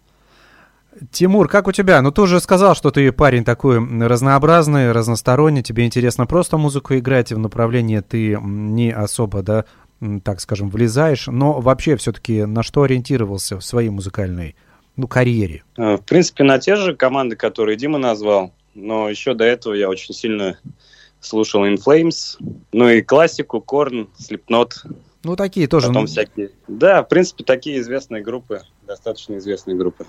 Тимур, 1.12 1.48
как 1.48 1.68
у 1.68 1.72
тебя? 1.72 2.02
Ну, 2.02 2.12
ты 2.12 2.22
уже 2.22 2.40
сказал, 2.40 2.76
что 2.76 2.92
ты 2.92 3.12
парень 3.12 3.44
такой 3.44 3.78
разнообразный, 3.78 4.92
разносторонний, 4.92 5.62
тебе 5.62 5.86
интересно 5.86 6.26
просто 6.26 6.58
музыку 6.58 6.96
играть, 6.96 7.32
и 7.32 7.36
в 7.36 7.40
направлении 7.40 8.00
ты 8.00 8.38
не 8.42 8.92
особо, 8.92 9.44
да, 9.44 9.66
так 10.24 10.40
скажем, 10.40 10.70
влезаешь, 10.70 11.28
но 11.28 11.60
вообще 11.60 11.96
все-таки 11.98 12.46
на 12.46 12.64
что 12.64 12.84
ориентировался 12.84 13.60
в 13.60 13.64
своей 13.64 13.90
музыкальной 13.90 14.56
ну, 14.98 15.08
карьере? 15.08 15.64
А, 15.78 15.98
в 15.98 16.04
принципе, 16.04 16.44
на 16.44 16.60
те 16.60 16.76
же 16.76 16.96
команды, 16.96 17.36
которые 17.36 17.78
Дима 17.78 17.98
назвал. 17.98 18.52
Но 18.74 19.10
еще 19.10 19.34
до 19.34 19.46
этого 19.46 19.74
я 19.74 19.90
очень 19.90 20.14
сильно 20.14 20.60
слушал 21.20 21.66
In 21.66 21.78
Flames, 21.84 22.38
ну 22.72 22.90
и 22.90 23.02
классику, 23.02 23.62
Корн, 23.62 24.10
Slipknot. 24.20 24.72
Ну, 25.28 25.36
такие 25.36 25.68
тоже. 25.68 25.88
Потом 25.88 26.06
всякие. 26.06 26.52
Да, 26.70 27.04
в 27.04 27.10
принципе, 27.10 27.44
такие 27.44 27.82
известные 27.82 28.24
группы, 28.24 28.62
достаточно 28.88 29.36
известные 29.36 29.76
группы. 29.76 30.06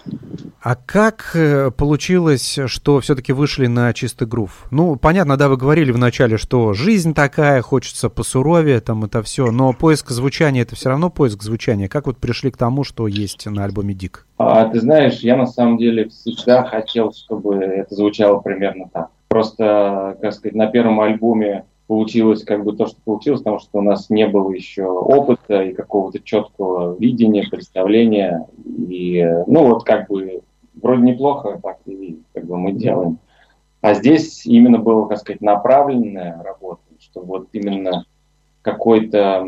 А 0.62 0.76
как 0.76 1.32
э, 1.34 1.72
получилось, 1.72 2.56
что 2.66 3.00
все-таки 3.00 3.32
вышли 3.32 3.66
на 3.66 3.92
чистый 3.92 4.28
грув? 4.28 4.68
Ну, 4.70 4.94
понятно, 4.94 5.36
да, 5.36 5.48
вы 5.48 5.56
говорили 5.56 5.90
вначале, 5.90 6.36
что 6.36 6.72
жизнь 6.72 7.14
такая, 7.14 7.62
хочется 7.62 8.08
посуровее, 8.08 8.80
там 8.80 9.04
это 9.06 9.20
все, 9.24 9.50
но 9.50 9.72
поиск 9.72 10.10
звучания 10.10 10.62
это 10.62 10.76
все 10.76 10.90
равно 10.90 11.10
поиск 11.10 11.42
звучания. 11.42 11.88
Как 11.88 12.06
вот 12.06 12.18
пришли 12.18 12.52
к 12.52 12.56
тому, 12.56 12.84
что 12.84 13.08
есть 13.08 13.44
на 13.46 13.64
альбоме 13.64 13.94
Дик? 13.94 14.24
А, 14.36 14.66
ты 14.66 14.78
знаешь, 14.78 15.18
я 15.18 15.36
на 15.36 15.46
самом 15.46 15.78
деле 15.78 16.10
всегда 16.10 16.62
хотел, 16.62 17.12
чтобы 17.12 17.56
это 17.56 17.92
звучало 17.92 18.38
примерно 18.38 18.88
так. 18.92 19.08
Просто, 19.26 20.16
как 20.22 20.32
сказать, 20.32 20.54
на 20.54 20.68
первом 20.68 21.00
альбоме 21.00 21.64
получилось 21.88 22.44
как 22.44 22.64
бы 22.64 22.76
то, 22.76 22.86
что 22.86 22.96
получилось, 23.04 23.40
потому 23.40 23.58
что 23.58 23.78
у 23.78 23.82
нас 23.82 24.10
не 24.10 24.28
было 24.28 24.52
еще 24.52 24.84
опыта 24.84 25.62
и 25.62 25.72
какого-то 25.72 26.20
четкого 26.20 26.96
видения, 26.96 27.48
представления. 27.50 28.46
И, 28.64 29.24
ну, 29.46 29.66
вот 29.66 29.84
как 29.84 30.08
бы 30.08 30.42
вроде 30.80 31.02
неплохо 31.02 31.58
так 31.60 31.78
и 31.86 32.20
как 32.34 32.44
бы 32.44 32.56
мы 32.58 32.72
делаем. 32.72 33.18
А 33.80 33.94
здесь 33.94 34.44
именно 34.44 34.78
было, 34.78 35.06
как 35.06 35.18
сказать, 35.18 35.40
направленная 35.40 36.42
работа, 36.42 36.82
чтобы 37.00 37.26
вот 37.26 37.48
именно 37.52 38.04
какой-то 38.62 39.46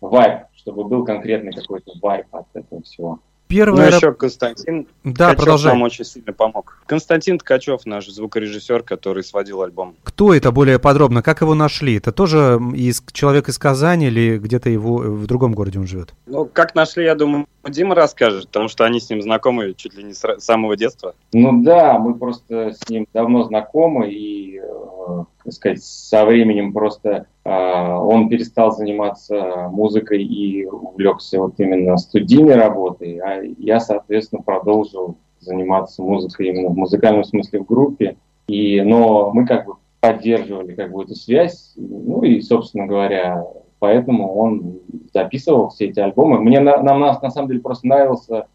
вайп, 0.00 0.42
чтобы 0.54 0.84
был 0.84 1.04
конкретный 1.04 1.52
какой-то 1.52 1.92
вайп 2.00 2.26
от 2.30 2.46
этого 2.54 2.82
всего. 2.82 3.18
Первое... 3.52 3.90
Ну, 3.90 3.96
еще 3.96 4.12
Константин 4.14 4.86
да, 5.04 5.26
Ткачев 5.26 5.36
продолжай. 5.36 5.72
нам 5.74 5.82
очень 5.82 6.06
сильно 6.06 6.32
помог. 6.32 6.78
Константин 6.86 7.38
Ткачев, 7.38 7.84
наш 7.84 8.08
звукорежиссер, 8.08 8.82
который 8.82 9.22
сводил 9.22 9.60
альбом. 9.60 9.94
Кто 10.04 10.32
это 10.32 10.50
более 10.52 10.78
подробно? 10.78 11.22
Как 11.22 11.42
его 11.42 11.54
нашли? 11.54 11.98
Это 11.98 12.12
тоже 12.12 12.58
из, 12.74 13.02
человек 13.12 13.50
из 13.50 13.58
Казани 13.58 14.06
или 14.06 14.38
где-то 14.38 14.70
его 14.70 14.96
в 14.96 15.26
другом 15.26 15.52
городе 15.52 15.78
он 15.78 15.86
живет? 15.86 16.14
Ну, 16.24 16.46
как 16.46 16.74
нашли, 16.74 17.04
я 17.04 17.14
думаю, 17.14 17.46
Дима 17.68 17.94
расскажет, 17.94 18.46
потому 18.46 18.68
что 18.68 18.86
они 18.86 19.00
с 19.00 19.10
ним 19.10 19.20
знакомы 19.20 19.74
чуть 19.74 19.94
ли 19.94 20.02
не 20.02 20.14
с 20.14 20.22
самого 20.38 20.74
детства. 20.74 21.14
Ну 21.34 21.62
да, 21.62 21.98
мы 21.98 22.14
просто 22.14 22.72
с 22.72 22.88
ним 22.88 23.06
давно 23.12 23.44
знакомы, 23.44 24.10
и, 24.10 24.60
э, 24.60 25.24
так 25.44 25.52
сказать, 25.52 25.82
со 25.82 26.24
временем 26.24 26.72
просто 26.72 27.26
э, 27.44 27.50
он 27.50 28.28
перестал 28.28 28.72
заниматься 28.72 29.68
музыкой 29.70 30.22
и 30.22 30.64
увлекся 30.66 31.40
вот 31.40 31.54
именно 31.58 31.96
студийной 31.96 32.56
работой, 32.56 33.18
а 33.18 33.42
я, 33.58 33.80
соответственно, 33.80 34.42
продолжил 34.42 35.16
заниматься 35.40 36.02
музыкой 36.02 36.48
именно 36.48 36.68
в 36.68 36.76
музыкальном 36.76 37.24
смысле 37.24 37.60
в 37.60 37.66
группе. 37.66 38.16
И, 38.46 38.80
но 38.80 39.30
мы 39.32 39.46
как 39.46 39.66
бы 39.66 39.74
поддерживали 40.00 40.74
как 40.74 40.92
бы 40.92 41.04
эту 41.04 41.14
связь, 41.14 41.72
ну 41.76 42.22
и, 42.22 42.40
собственно 42.40 42.86
говоря, 42.86 43.44
поэтому 43.78 44.34
он 44.34 44.80
записывал 45.12 45.68
все 45.68 45.86
эти 45.86 46.00
альбомы. 46.00 46.40
Мне 46.40 46.60
на, 46.60 46.82
нам 46.82 47.00
на, 47.00 47.18
на 47.20 47.30
самом 47.30 47.48
деле 47.48 47.60
просто 47.60 47.86
нравился, 47.86 48.46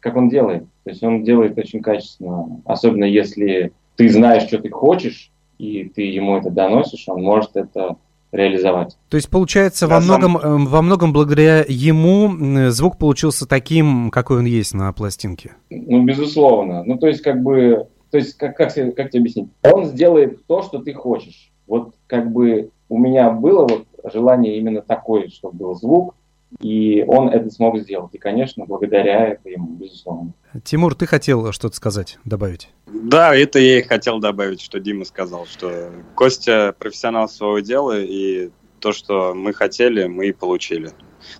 как 0.00 0.16
он 0.16 0.28
делает. 0.28 0.64
То 0.84 0.90
есть 0.90 1.02
он 1.02 1.24
делает 1.24 1.58
очень 1.58 1.82
качественно, 1.82 2.60
особенно 2.64 3.04
если 3.04 3.72
ты 3.96 4.08
знаешь, 4.08 4.44
что 4.44 4.58
ты 4.58 4.70
хочешь, 4.70 5.31
и 5.62 5.84
ты 5.88 6.02
ему 6.02 6.36
это 6.36 6.50
доносишь, 6.50 7.04
он 7.06 7.22
может 7.22 7.54
это 7.54 7.96
реализовать. 8.32 8.96
То 9.08 9.16
есть, 9.16 9.30
получается, 9.30 9.86
во 9.86 10.00
многом, 10.00 10.38
сам... 10.40 10.64
Э, 10.64 10.68
во 10.68 10.82
многом 10.82 11.12
благодаря 11.12 11.64
ему 11.68 12.70
звук 12.70 12.98
получился 12.98 13.46
таким, 13.46 14.10
какой 14.10 14.38
он 14.38 14.46
есть 14.46 14.74
на 14.74 14.92
пластинке? 14.92 15.52
Ну, 15.70 16.02
безусловно. 16.04 16.82
Ну, 16.82 16.98
то 16.98 17.06
есть, 17.06 17.22
как 17.22 17.42
бы, 17.42 17.86
то 18.10 18.18
есть, 18.18 18.36
как, 18.36 18.56
как, 18.56 18.74
как 18.74 19.10
тебе 19.10 19.20
объяснить? 19.20 19.50
Он 19.62 19.84
сделает 19.84 20.44
то, 20.46 20.62
что 20.62 20.78
ты 20.78 20.94
хочешь. 20.94 21.52
Вот, 21.68 21.94
как 22.08 22.32
бы, 22.32 22.70
у 22.88 22.98
меня 22.98 23.30
было 23.30 23.68
вот 23.68 23.86
желание 24.12 24.58
именно 24.58 24.82
такое, 24.82 25.28
чтобы 25.28 25.58
был 25.58 25.74
звук, 25.76 26.16
И 26.60 27.04
он 27.06 27.28
это 27.28 27.50
смог 27.50 27.78
сделать. 27.78 28.14
И, 28.14 28.18
конечно, 28.18 28.66
благодаря 28.66 29.28
это 29.28 29.48
ему, 29.48 29.74
безусловно. 29.74 30.32
Тимур, 30.64 30.94
ты 30.94 31.06
хотел 31.06 31.52
что-то 31.52 31.76
сказать, 31.76 32.18
добавить? 32.24 32.68
Да, 32.86 33.34
это 33.34 33.58
я 33.58 33.78
и 33.78 33.82
хотел 33.82 34.18
добавить, 34.18 34.60
что 34.60 34.78
Дима 34.80 35.04
сказал, 35.04 35.46
что 35.46 35.90
Костя 36.14 36.74
профессионал 36.78 37.28
своего 37.28 37.60
дела, 37.60 38.00
и 38.00 38.50
то, 38.82 38.92
что 38.92 39.32
мы 39.32 39.54
хотели, 39.54 40.06
мы 40.06 40.26
и 40.26 40.32
получили. 40.32 40.90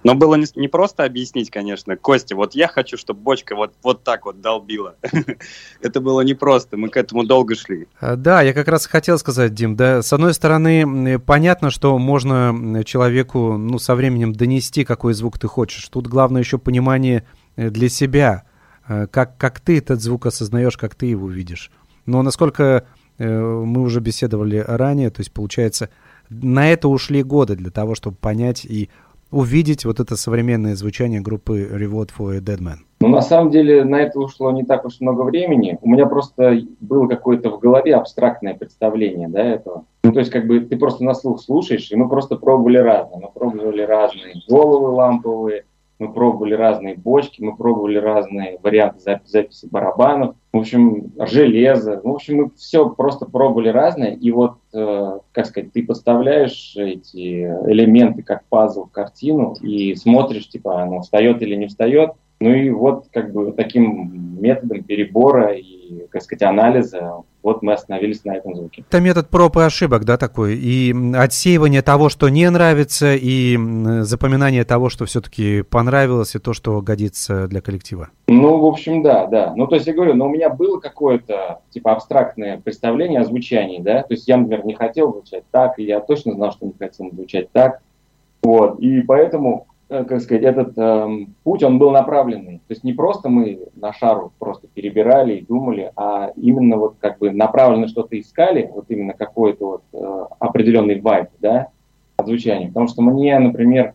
Но 0.04 0.14
было 0.14 0.36
не, 0.36 0.46
не 0.54 0.68
просто 0.68 1.04
объяснить, 1.04 1.50
конечно, 1.50 1.96
Костя, 1.96 2.36
вот 2.36 2.54
я 2.54 2.68
хочу, 2.68 2.96
чтобы 2.96 3.20
бочка 3.20 3.56
вот, 3.56 3.74
вот 3.82 4.04
так 4.04 4.24
вот 4.24 4.40
долбила. 4.40 4.94
Это 5.82 6.00
было 6.00 6.20
непросто, 6.20 6.76
мы 6.76 6.88
к 6.88 6.96
этому 6.96 7.24
долго 7.24 7.56
шли. 7.56 7.88
А, 8.00 8.14
да, 8.14 8.42
я 8.42 8.52
как 8.52 8.68
раз 8.68 8.86
хотел 8.86 9.18
сказать, 9.18 9.54
Дим, 9.54 9.74
да, 9.74 10.02
с 10.02 10.12
одной 10.12 10.34
стороны, 10.34 11.18
понятно, 11.18 11.70
что 11.70 11.98
можно 11.98 12.82
человеку, 12.84 13.56
ну, 13.56 13.78
со 13.78 13.96
временем 13.96 14.32
донести, 14.32 14.84
какой 14.84 15.14
звук 15.14 15.38
ты 15.38 15.48
хочешь. 15.48 15.88
Тут 15.88 16.06
главное 16.06 16.42
еще 16.42 16.58
понимание 16.58 17.26
э, 17.56 17.70
для 17.70 17.88
себя, 17.88 18.44
э, 18.88 19.08
как, 19.08 19.36
как 19.36 19.58
ты 19.58 19.78
этот 19.78 20.00
звук 20.00 20.26
осознаешь, 20.26 20.76
как 20.76 20.94
ты 20.94 21.06
его 21.06 21.28
видишь. 21.28 21.72
Но 22.06 22.22
насколько 22.22 22.86
э, 23.18 23.40
мы 23.40 23.82
уже 23.82 23.98
беседовали 24.00 24.64
ранее, 24.66 25.10
то 25.10 25.20
есть, 25.20 25.32
получается, 25.32 25.90
на 26.42 26.70
это 26.70 26.88
ушли 26.88 27.22
годы 27.22 27.56
для 27.56 27.70
того, 27.70 27.94
чтобы 27.94 28.16
понять 28.16 28.64
и 28.64 28.88
увидеть 29.30 29.84
вот 29.84 29.98
это 29.98 30.16
современное 30.16 30.76
звучание 30.76 31.20
группы 31.20 31.62
Reward 31.62 32.10
for 32.16 32.36
a 32.36 32.40
Dead 32.40 32.58
Man? 32.58 32.78
Ну, 33.00 33.08
на 33.08 33.22
самом 33.22 33.50
деле, 33.50 33.82
на 33.84 33.96
это 33.96 34.20
ушло 34.20 34.52
не 34.52 34.62
так 34.62 34.84
уж 34.84 35.00
много 35.00 35.22
времени. 35.22 35.76
У 35.82 35.90
меня 35.90 36.06
просто 36.06 36.60
было 36.80 37.08
какое-то 37.08 37.50
в 37.50 37.58
голове 37.58 37.96
абстрактное 37.96 38.54
представление, 38.54 39.28
да, 39.28 39.42
этого. 39.42 39.86
Ну, 40.04 40.12
то 40.12 40.20
есть, 40.20 40.30
как 40.30 40.46
бы, 40.46 40.60
ты 40.60 40.76
просто 40.76 41.02
на 41.02 41.14
слух 41.14 41.40
слушаешь, 41.40 41.90
и 41.90 41.96
мы 41.96 42.08
просто 42.08 42.36
пробовали 42.36 42.76
разное. 42.76 43.20
Мы 43.20 43.28
пробовали 43.34 43.82
разные 43.82 44.34
головы 44.48 44.90
ламповые, 44.90 45.64
мы 45.98 46.12
пробовали 46.12 46.54
разные 46.54 46.96
бочки, 46.96 47.42
мы 47.42 47.56
пробовали 47.56 47.96
разные 47.96 48.58
варианты 48.62 49.00
записи 49.24 49.68
барабанов, 49.70 50.36
в 50.52 50.58
общем, 50.58 51.12
железо, 51.18 52.00
в 52.02 52.08
общем, 52.08 52.36
мы 52.36 52.50
все 52.56 52.88
просто 52.90 53.26
пробовали 53.26 53.68
разное, 53.68 54.14
и 54.14 54.30
вот, 54.30 54.56
э, 54.74 55.18
как 55.32 55.46
сказать, 55.46 55.72
ты 55.72 55.84
поставляешь 55.84 56.74
эти 56.76 57.44
элементы 57.66 58.22
как 58.22 58.44
пазл 58.46 58.84
в 58.84 58.90
картину 58.90 59.54
и 59.62 59.94
смотришь, 59.94 60.48
типа, 60.48 60.82
оно 60.82 61.00
встает 61.00 61.40
или 61.42 61.54
не 61.54 61.68
встает, 61.68 62.12
ну 62.42 62.52
и 62.52 62.70
вот 62.70 63.06
как 63.12 63.32
бы 63.32 63.52
таким 63.52 64.40
методом 64.40 64.82
перебора 64.82 65.52
и, 65.52 66.06
как 66.10 66.22
сказать, 66.22 66.42
анализа 66.42 67.22
вот 67.42 67.62
мы 67.62 67.72
остановились 67.72 68.24
на 68.24 68.36
этом 68.36 68.54
звуке. 68.56 68.84
Это 68.88 69.00
метод 69.00 69.28
проб 69.28 69.56
и 69.56 69.60
ошибок, 69.60 70.04
да, 70.04 70.16
такой? 70.16 70.56
И 70.56 70.94
отсеивание 71.14 71.82
того, 71.82 72.08
что 72.08 72.28
не 72.28 72.48
нравится, 72.50 73.14
и 73.14 73.56
запоминание 74.02 74.64
того, 74.64 74.88
что 74.88 75.06
все-таки 75.06 75.62
понравилось, 75.62 76.34
и 76.34 76.38
то, 76.38 76.52
что 76.52 76.80
годится 76.82 77.46
для 77.48 77.60
коллектива. 77.60 78.10
Ну, 78.28 78.58
в 78.58 78.66
общем, 78.66 79.02
да, 79.02 79.26
да. 79.26 79.54
Ну, 79.56 79.66
то 79.66 79.76
есть 79.76 79.86
я 79.86 79.94
говорю, 79.94 80.14
но 80.14 80.26
у 80.26 80.30
меня 80.30 80.50
было 80.50 80.78
какое-то, 80.78 81.60
типа, 81.70 81.92
абстрактное 81.92 82.60
представление 82.60 83.20
о 83.20 83.24
звучании, 83.24 83.80
да. 83.80 84.02
То 84.02 84.14
есть 84.14 84.26
я, 84.28 84.36
например, 84.36 84.64
не 84.64 84.74
хотел 84.74 85.12
звучать 85.12 85.44
так, 85.50 85.78
и 85.78 85.84
я 85.84 86.00
точно 86.00 86.34
знал, 86.34 86.52
что 86.52 86.66
не 86.66 86.74
хотел 86.78 87.10
звучать 87.12 87.50
так. 87.52 87.80
Вот, 88.42 88.80
и 88.80 89.02
поэтому 89.02 89.66
как 89.92 90.20
сказать, 90.20 90.42
этот 90.42 90.72
э, 90.76 91.26
путь, 91.44 91.62
он 91.62 91.78
был 91.78 91.90
направленный. 91.90 92.58
То 92.58 92.70
есть 92.70 92.84
не 92.84 92.92
просто 92.92 93.28
мы 93.28 93.60
на 93.74 93.92
шару 93.92 94.32
просто 94.38 94.66
перебирали 94.66 95.36
и 95.36 95.44
думали, 95.44 95.92
а 95.96 96.32
именно 96.36 96.76
вот 96.76 96.96
как 96.98 97.18
бы 97.18 97.30
направленно 97.30 97.88
что-то 97.88 98.18
искали, 98.18 98.70
вот 98.72 98.86
именно 98.88 99.12
какой-то 99.12 99.66
вот 99.66 99.82
э, 99.92 100.24
определенный 100.38 101.00
вайб, 101.00 101.28
да, 101.40 101.68
от 102.16 102.26
звучания. 102.26 102.68
Потому 102.68 102.88
что 102.88 103.02
мне, 103.02 103.38
например, 103.38 103.94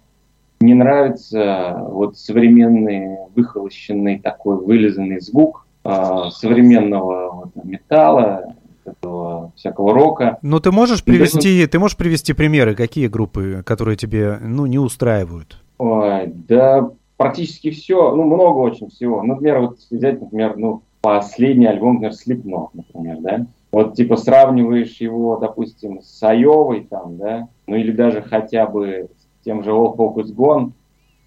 не 0.60 0.74
нравится 0.74 1.84
вот 1.90 2.18
современный 2.18 3.18
выхолощенный 3.36 4.20
такой 4.20 4.58
вылизанный 4.58 5.20
звук 5.20 5.68
э, 5.84 5.90
современного 6.32 7.32
вот, 7.32 7.66
металла, 7.66 8.56
этого 8.86 9.52
всякого 9.56 9.94
рока. 9.94 10.40
Ну, 10.42 10.60
ты 10.60 10.72
можешь 10.72 11.04
привести, 11.04 11.66
ты 11.68 11.80
можешь 11.80 11.98
привести 11.98 12.34
примеры, 12.34 12.76
какие 12.76 13.08
группы, 13.08 13.64
которые 13.66 13.98
тебе, 13.98 14.38
ну, 14.42 14.66
не 14.66 14.80
устраивают? 14.80 15.58
Ой, 15.78 16.28
да, 16.28 16.90
практически 17.18 17.72
все, 17.72 18.16
ну, 18.16 18.24
много 18.24 18.60
очень 18.60 18.90
всего. 18.90 19.22
Ну, 19.22 19.34
например, 19.34 19.60
вот 19.60 19.78
взять, 19.92 20.22
например, 20.22 20.58
ну, 20.58 20.82
последний 21.02 21.68
альбом, 21.68 22.02
например, 22.02 22.14
Slipknot, 22.14 22.70
например, 22.74 23.18
да, 23.20 23.46
вот, 23.72 23.96
типа, 23.96 24.18
сравниваешь 24.18 24.98
его, 24.98 25.38
допустим, 25.38 26.02
с 26.02 26.24
Айовой 26.24 26.88
там, 26.90 27.18
да, 27.18 27.48
ну, 27.68 27.76
или 27.76 27.92
даже 27.92 28.22
хотя 28.22 28.66
бы 28.66 29.10
с 29.18 29.46
тем 29.46 29.64
же 29.64 29.72
All 29.72 29.96
Focus 29.96 30.34
Gone, 30.36 30.72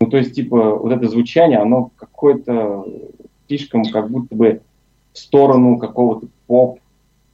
ну, 0.01 0.07
то 0.09 0.17
есть, 0.17 0.35
типа, 0.35 0.77
вот 0.77 0.93
это 0.93 1.09
звучание, 1.09 1.59
оно 1.59 1.91
какое-то 1.97 2.85
слишком 3.47 3.85
как 3.85 4.11
будто 4.11 4.35
бы 4.35 4.63
в 5.13 5.19
сторону 5.19 5.79
какого-то 5.79 6.29
поп, 6.47 6.79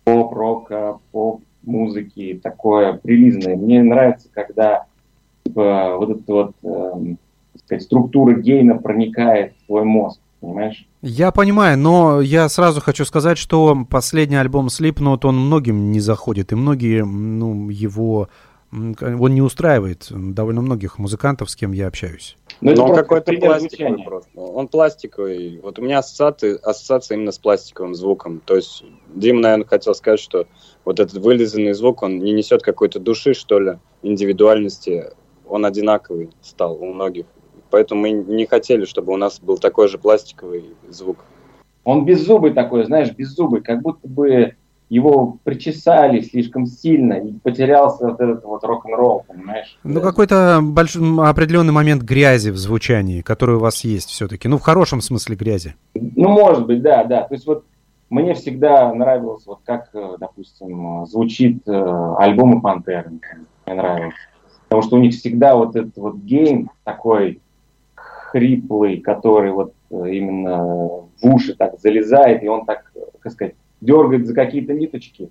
поп-рока, 0.04 0.98
поп-музыки, 1.12 2.40
такое 2.42 2.94
прилизное. 2.94 3.56
Мне 3.56 3.82
нравится, 3.82 4.28
когда 4.32 4.86
вот 5.54 6.10
эта 6.10 6.32
вот, 6.32 6.52
э, 6.62 7.14
сказать, 7.64 7.82
структура 7.82 8.34
гейна 8.34 8.76
проникает 8.76 9.54
в 9.54 9.66
твой 9.66 9.84
мозг, 9.84 10.20
понимаешь? 10.40 10.86
Я 11.02 11.30
понимаю, 11.30 11.78
но 11.78 12.20
я 12.20 12.48
сразу 12.48 12.80
хочу 12.80 13.04
сказать, 13.04 13.38
что 13.38 13.76
последний 13.88 14.36
альбом 14.36 14.66
Slipknot, 14.66 15.20
он 15.24 15.38
многим 15.38 15.92
не 15.92 16.00
заходит, 16.00 16.52
и 16.52 16.56
многие, 16.56 17.04
ну, 17.04 17.70
его, 17.70 18.28
он 18.72 19.34
не 19.34 19.42
устраивает 19.42 20.08
довольно 20.10 20.62
многих 20.62 20.98
музыкантов, 20.98 21.50
с 21.50 21.56
кем 21.56 21.72
я 21.72 21.86
общаюсь. 21.86 22.36
Но, 22.60 22.72
но 22.72 22.86
он 22.86 22.94
какой-то 22.94 23.32
пластиковый 23.32 24.02
просто. 24.02 24.30
Он 24.34 24.68
пластиковый. 24.68 25.60
Вот 25.62 25.78
у 25.78 25.82
меня 25.82 25.98
ассоциация, 25.98 26.56
ассоциация 26.56 27.16
именно 27.16 27.32
с 27.32 27.38
пластиковым 27.38 27.94
звуком. 27.94 28.40
То 28.44 28.56
есть 28.56 28.84
Дим, 29.14 29.40
наверное, 29.40 29.66
хотел 29.66 29.94
сказать, 29.94 30.20
что 30.20 30.46
вот 30.84 30.98
этот 30.98 31.22
вылизанный 31.22 31.74
звук, 31.74 32.02
он 32.02 32.18
не 32.18 32.32
несет 32.32 32.62
какой-то 32.62 32.98
души, 32.98 33.34
что 33.34 33.60
ли, 33.60 33.78
индивидуальности 34.02 35.10
он 35.48 35.64
одинаковый 35.64 36.30
стал 36.42 36.76
у 36.80 36.92
многих. 36.92 37.26
Поэтому 37.70 38.02
мы 38.02 38.10
не 38.10 38.46
хотели, 38.46 38.84
чтобы 38.84 39.12
у 39.12 39.16
нас 39.16 39.40
был 39.40 39.58
такой 39.58 39.88
же 39.88 39.98
пластиковый 39.98 40.64
звук. 40.88 41.24
Он 41.84 42.04
беззубый 42.04 42.52
такой, 42.52 42.84
знаешь, 42.84 43.12
беззубый, 43.12 43.62
как 43.62 43.82
будто 43.82 44.08
бы 44.08 44.54
его 44.88 45.38
причесали 45.42 46.20
слишком 46.20 46.66
сильно, 46.66 47.14
и 47.14 47.32
потерялся 47.32 48.06
вот 48.06 48.20
этот 48.20 48.44
вот 48.44 48.62
рок-н-ролл, 48.62 49.24
понимаешь? 49.26 49.78
Ну, 49.82 50.00
какой-то 50.00 50.60
большой, 50.62 51.02
определенный 51.28 51.72
момент 51.72 52.02
грязи 52.02 52.50
в 52.50 52.56
звучании, 52.56 53.20
который 53.20 53.56
у 53.56 53.60
вас 53.60 53.82
есть 53.84 54.10
все-таки. 54.10 54.46
Ну, 54.46 54.58
в 54.58 54.62
хорошем 54.62 55.00
смысле 55.00 55.34
грязи. 55.34 55.74
Ну, 55.94 56.28
может 56.28 56.66
быть, 56.66 56.82
да, 56.82 57.02
да. 57.04 57.22
То 57.22 57.34
есть 57.34 57.46
вот 57.46 57.64
мне 58.10 58.34
всегда 58.34 58.92
нравилось, 58.94 59.44
вот 59.46 59.58
как, 59.64 59.90
э, 59.92 60.16
допустим, 60.20 61.04
звучит 61.06 61.66
э, 61.66 62.14
альбомы 62.18 62.60
Пантеры. 62.60 63.10
Мне 63.66 63.74
нравилось. 63.74 64.14
Потому 64.68 64.82
что 64.82 64.96
у 64.96 64.98
них 64.98 65.14
всегда 65.14 65.56
вот 65.56 65.76
этот 65.76 65.96
вот 65.96 66.16
гейм 66.16 66.70
такой 66.84 67.40
хриплый, 67.94 68.98
который 68.98 69.52
вот 69.52 69.72
э, 69.90 70.10
именно 70.10 70.58
в 70.58 71.22
уши 71.22 71.54
так 71.54 71.78
залезает, 71.78 72.42
и 72.42 72.48
он 72.48 72.66
так, 72.66 72.92
как 73.20 73.32
сказать, 73.32 73.54
дергает 73.80 74.26
за 74.26 74.34
какие-то 74.34 74.72
ниточки. 74.72 75.30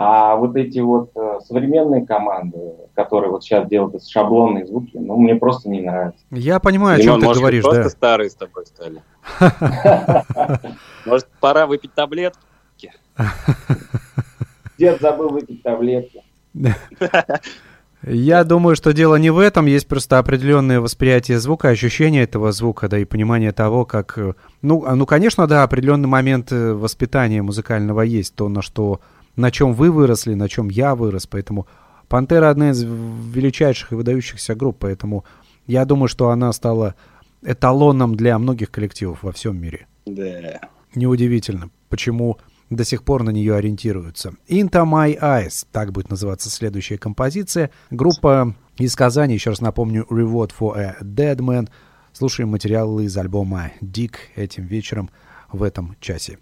А 0.00 0.36
вот 0.36 0.54
эти 0.54 0.78
вот 0.78 1.10
э, 1.16 1.40
современные 1.44 2.06
команды, 2.06 2.58
которые 2.94 3.32
вот 3.32 3.42
сейчас 3.42 3.68
делают 3.68 4.06
шаблонные 4.06 4.64
звуки, 4.64 4.96
ну, 4.96 5.16
мне 5.16 5.34
просто 5.34 5.68
не 5.68 5.80
нравятся. 5.80 6.24
Я 6.30 6.60
понимаю, 6.60 7.00
о 7.00 7.02
чем 7.02 7.18
ты 7.18 7.26
может, 7.26 7.40
говоришь, 7.40 7.64
просто 7.64 7.82
да. 7.82 7.90
старые 7.90 8.30
с 8.30 8.34
тобой 8.36 8.64
стали. 8.66 9.02
Может, 11.04 11.26
пора 11.40 11.66
выпить 11.66 11.92
таблетки? 11.94 12.92
Дед 14.78 15.00
забыл 15.00 15.30
выпить 15.30 15.64
таблетки. 15.64 16.22
Я 18.06 18.44
думаю, 18.44 18.76
что 18.76 18.92
дело 18.92 19.16
не 19.16 19.30
в 19.30 19.38
этом, 19.38 19.66
есть 19.66 19.88
просто 19.88 20.18
определенное 20.18 20.80
восприятие 20.80 21.40
звука, 21.40 21.68
ощущение 21.68 22.22
этого 22.22 22.52
звука, 22.52 22.88
да 22.88 22.98
и 22.98 23.04
понимание 23.04 23.52
того, 23.52 23.84
как... 23.84 24.16
Э, 24.16 24.34
ну, 24.62 24.84
а, 24.86 24.94
ну 24.94 25.04
конечно, 25.04 25.46
да, 25.48 25.64
определенный 25.64 26.08
момент 26.08 26.52
э, 26.52 26.74
воспитания 26.74 27.42
музыкального 27.42 28.02
есть, 28.02 28.34
то, 28.34 28.48
на 28.48 28.62
что... 28.62 29.00
На 29.34 29.50
чем 29.50 29.72
вы 29.72 29.90
выросли, 29.90 30.34
на 30.34 30.48
чем 30.48 30.68
я 30.68 30.94
вырос, 30.94 31.26
поэтому... 31.26 31.66
Пантера 32.08 32.48
одна 32.48 32.70
из 32.70 32.82
величайших 32.82 33.92
и 33.92 33.94
выдающихся 33.94 34.54
групп, 34.54 34.78
поэтому 34.80 35.24
я 35.66 35.84
думаю, 35.84 36.08
что 36.08 36.30
она 36.30 36.52
стала 36.52 36.94
эталоном 37.42 38.14
для 38.14 38.38
многих 38.38 38.70
коллективов 38.70 39.22
во 39.22 39.32
всем 39.32 39.60
мире. 39.60 39.86
Да. 40.06 40.60
Неудивительно, 40.94 41.68
почему 41.90 42.38
до 42.70 42.84
сих 42.84 43.02
пор 43.02 43.22
на 43.22 43.30
нее 43.30 43.54
ориентируются. 43.54 44.34
Into 44.48 44.84
My 44.84 45.18
Eyes, 45.18 45.66
так 45.72 45.92
будет 45.92 46.10
называться 46.10 46.50
следующая 46.50 46.98
композиция. 46.98 47.70
Группа 47.90 48.54
из 48.76 48.94
Казани, 48.94 49.34
еще 49.34 49.50
раз 49.50 49.60
напомню, 49.60 50.06
Reward 50.10 50.52
for 50.58 50.76
a 50.76 50.96
Dead 51.02 51.36
Man. 51.36 51.68
Слушаем 52.12 52.50
материалы 52.50 53.04
из 53.04 53.16
альбома 53.16 53.72
Dick 53.80 54.14
этим 54.34 54.64
вечером 54.64 55.10
в 55.52 55.62
этом 55.62 55.96
часе. 56.00 56.38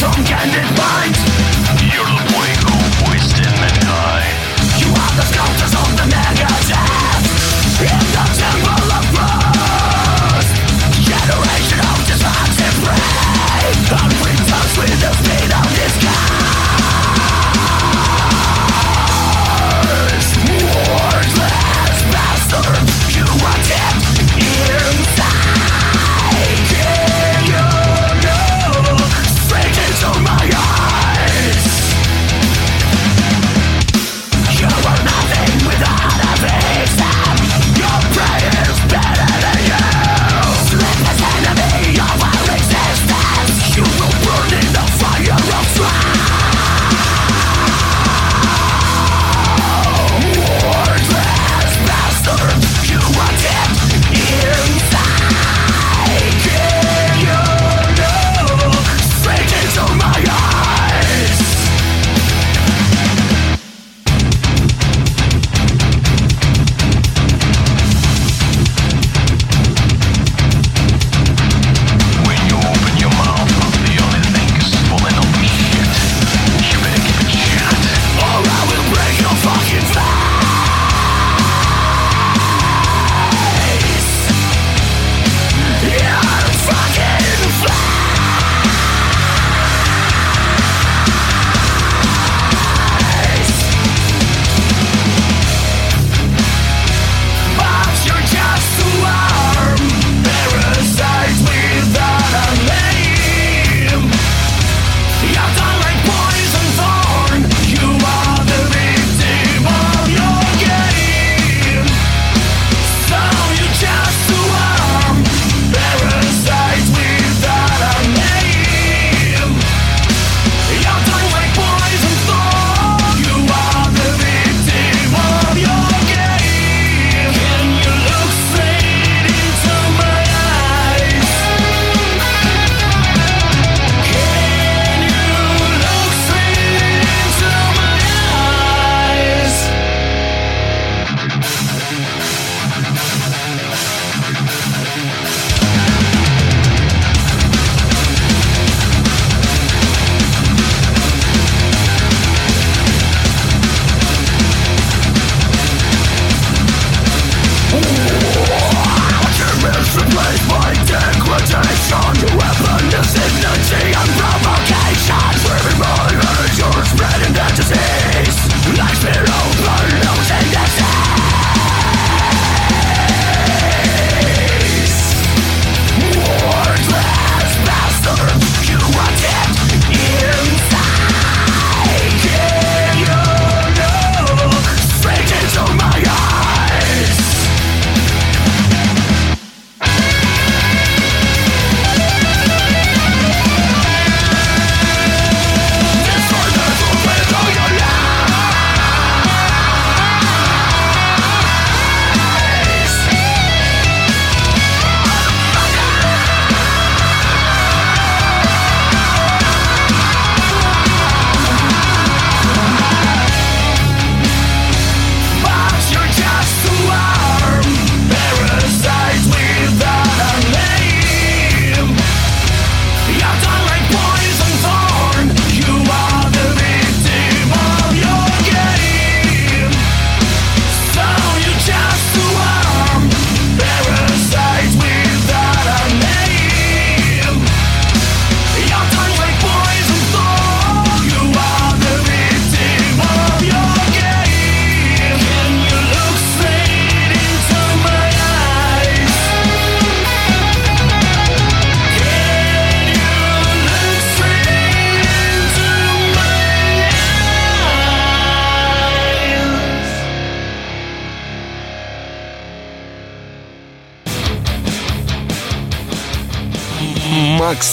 Something 0.00 0.24
can 0.24 0.59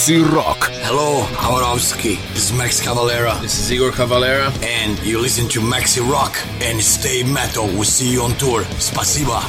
Макси 0.08 0.24
Рок. 0.24 0.72
Hello, 0.88 1.26
Хабаровский. 1.36 2.18
This 2.34 2.50
is 2.50 2.58
Max 2.58 2.80
Cavalera. 2.80 3.34
This 3.42 3.60
is 3.60 3.72
Igor 3.74 3.92
Cavalera. 3.92 4.54
And 4.64 4.98
you 5.04 5.20
listen 5.20 5.50
to 5.50 5.60
Maxi 5.60 6.00
Rock 6.00 6.32
and 6.62 6.80
Stay 6.80 7.24
Metal. 7.24 7.66
We'll 7.66 7.84
see 7.84 8.14
you 8.14 8.22
on 8.22 8.32
tour. 8.40 8.64
Спасибо. 8.80 9.42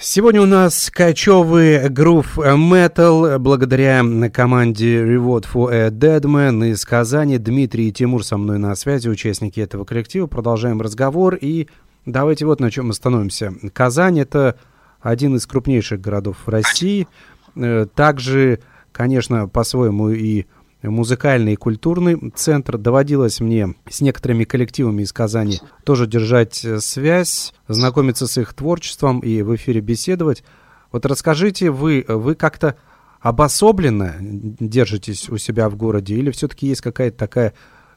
Сегодня 0.00 0.42
у 0.42 0.46
нас 0.46 0.90
качевый 0.90 1.88
грув 1.90 2.38
метал 2.38 3.38
благодаря 3.38 4.02
команде 4.32 5.00
Reward 5.04 5.46
for 5.52 5.72
a 5.72 5.90
Dead 5.90 6.22
Man 6.22 6.68
из 6.68 6.84
Казани. 6.84 7.38
Дмитрий 7.38 7.88
и 7.88 7.92
Тимур 7.92 8.24
со 8.24 8.36
мной 8.36 8.58
на 8.58 8.74
связи, 8.74 9.08
участники 9.08 9.60
этого 9.60 9.84
коллектива. 9.84 10.26
Продолжаем 10.26 10.80
разговор 10.80 11.36
и 11.36 11.68
давайте 12.04 12.46
вот 12.46 12.58
на 12.58 12.72
чем 12.72 12.90
остановимся. 12.90 13.52
Казань— 13.72 14.18
это 14.20 14.58
один 15.00 15.36
из 15.36 15.46
крупнейших 15.46 16.00
городов 16.00 16.36
России. 16.46 17.06
Э, 17.54 17.86
также 17.94 18.58
конечно, 19.00 19.48
по-своему 19.48 20.10
и 20.10 20.44
музыкальный 20.82 21.54
и 21.54 21.56
культурный 21.56 22.18
центр. 22.34 22.76
Доводилось 22.76 23.40
мне 23.40 23.74
с 23.88 24.02
некоторыми 24.02 24.44
коллективами 24.44 25.04
из 25.04 25.12
Казани 25.14 25.58
тоже 25.84 26.06
держать 26.06 26.62
э, 26.66 26.80
связь, 26.80 27.54
знакомиться 27.66 28.26
с 28.26 28.36
их 28.36 28.52
творчеством 28.52 29.20
и 29.20 29.40
в 29.40 29.56
эфире 29.56 29.80
беседовать. 29.80 30.44
Вот 30.92 31.06
расскажите, 31.06 31.70
вы, 31.70 32.04
вы 32.06 32.34
как-то 32.34 32.76
обособленно 33.22 34.16
держитесь 34.20 35.30
у 35.30 35.38
себя 35.38 35.70
в 35.70 35.76
городе 35.76 36.16
или 36.16 36.30
все-таки 36.30 36.66
есть 36.66 36.82
какая-то 36.82 37.16
такая 37.16 37.54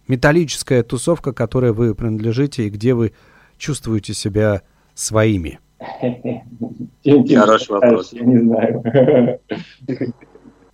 металлическая 0.08 0.84
тусовка, 0.84 1.34
которой 1.34 1.74
вы 1.74 1.96
принадлежите 1.96 2.68
и 2.68 2.70
где 2.70 2.94
вы 2.94 3.12
чувствуете 3.58 4.14
себя 4.14 4.62
своими? 4.94 5.60
Хороший 7.04 7.72
вопрос. 7.72 8.14
Я 8.14 8.24
не 8.24 8.40
знаю. 8.40 8.84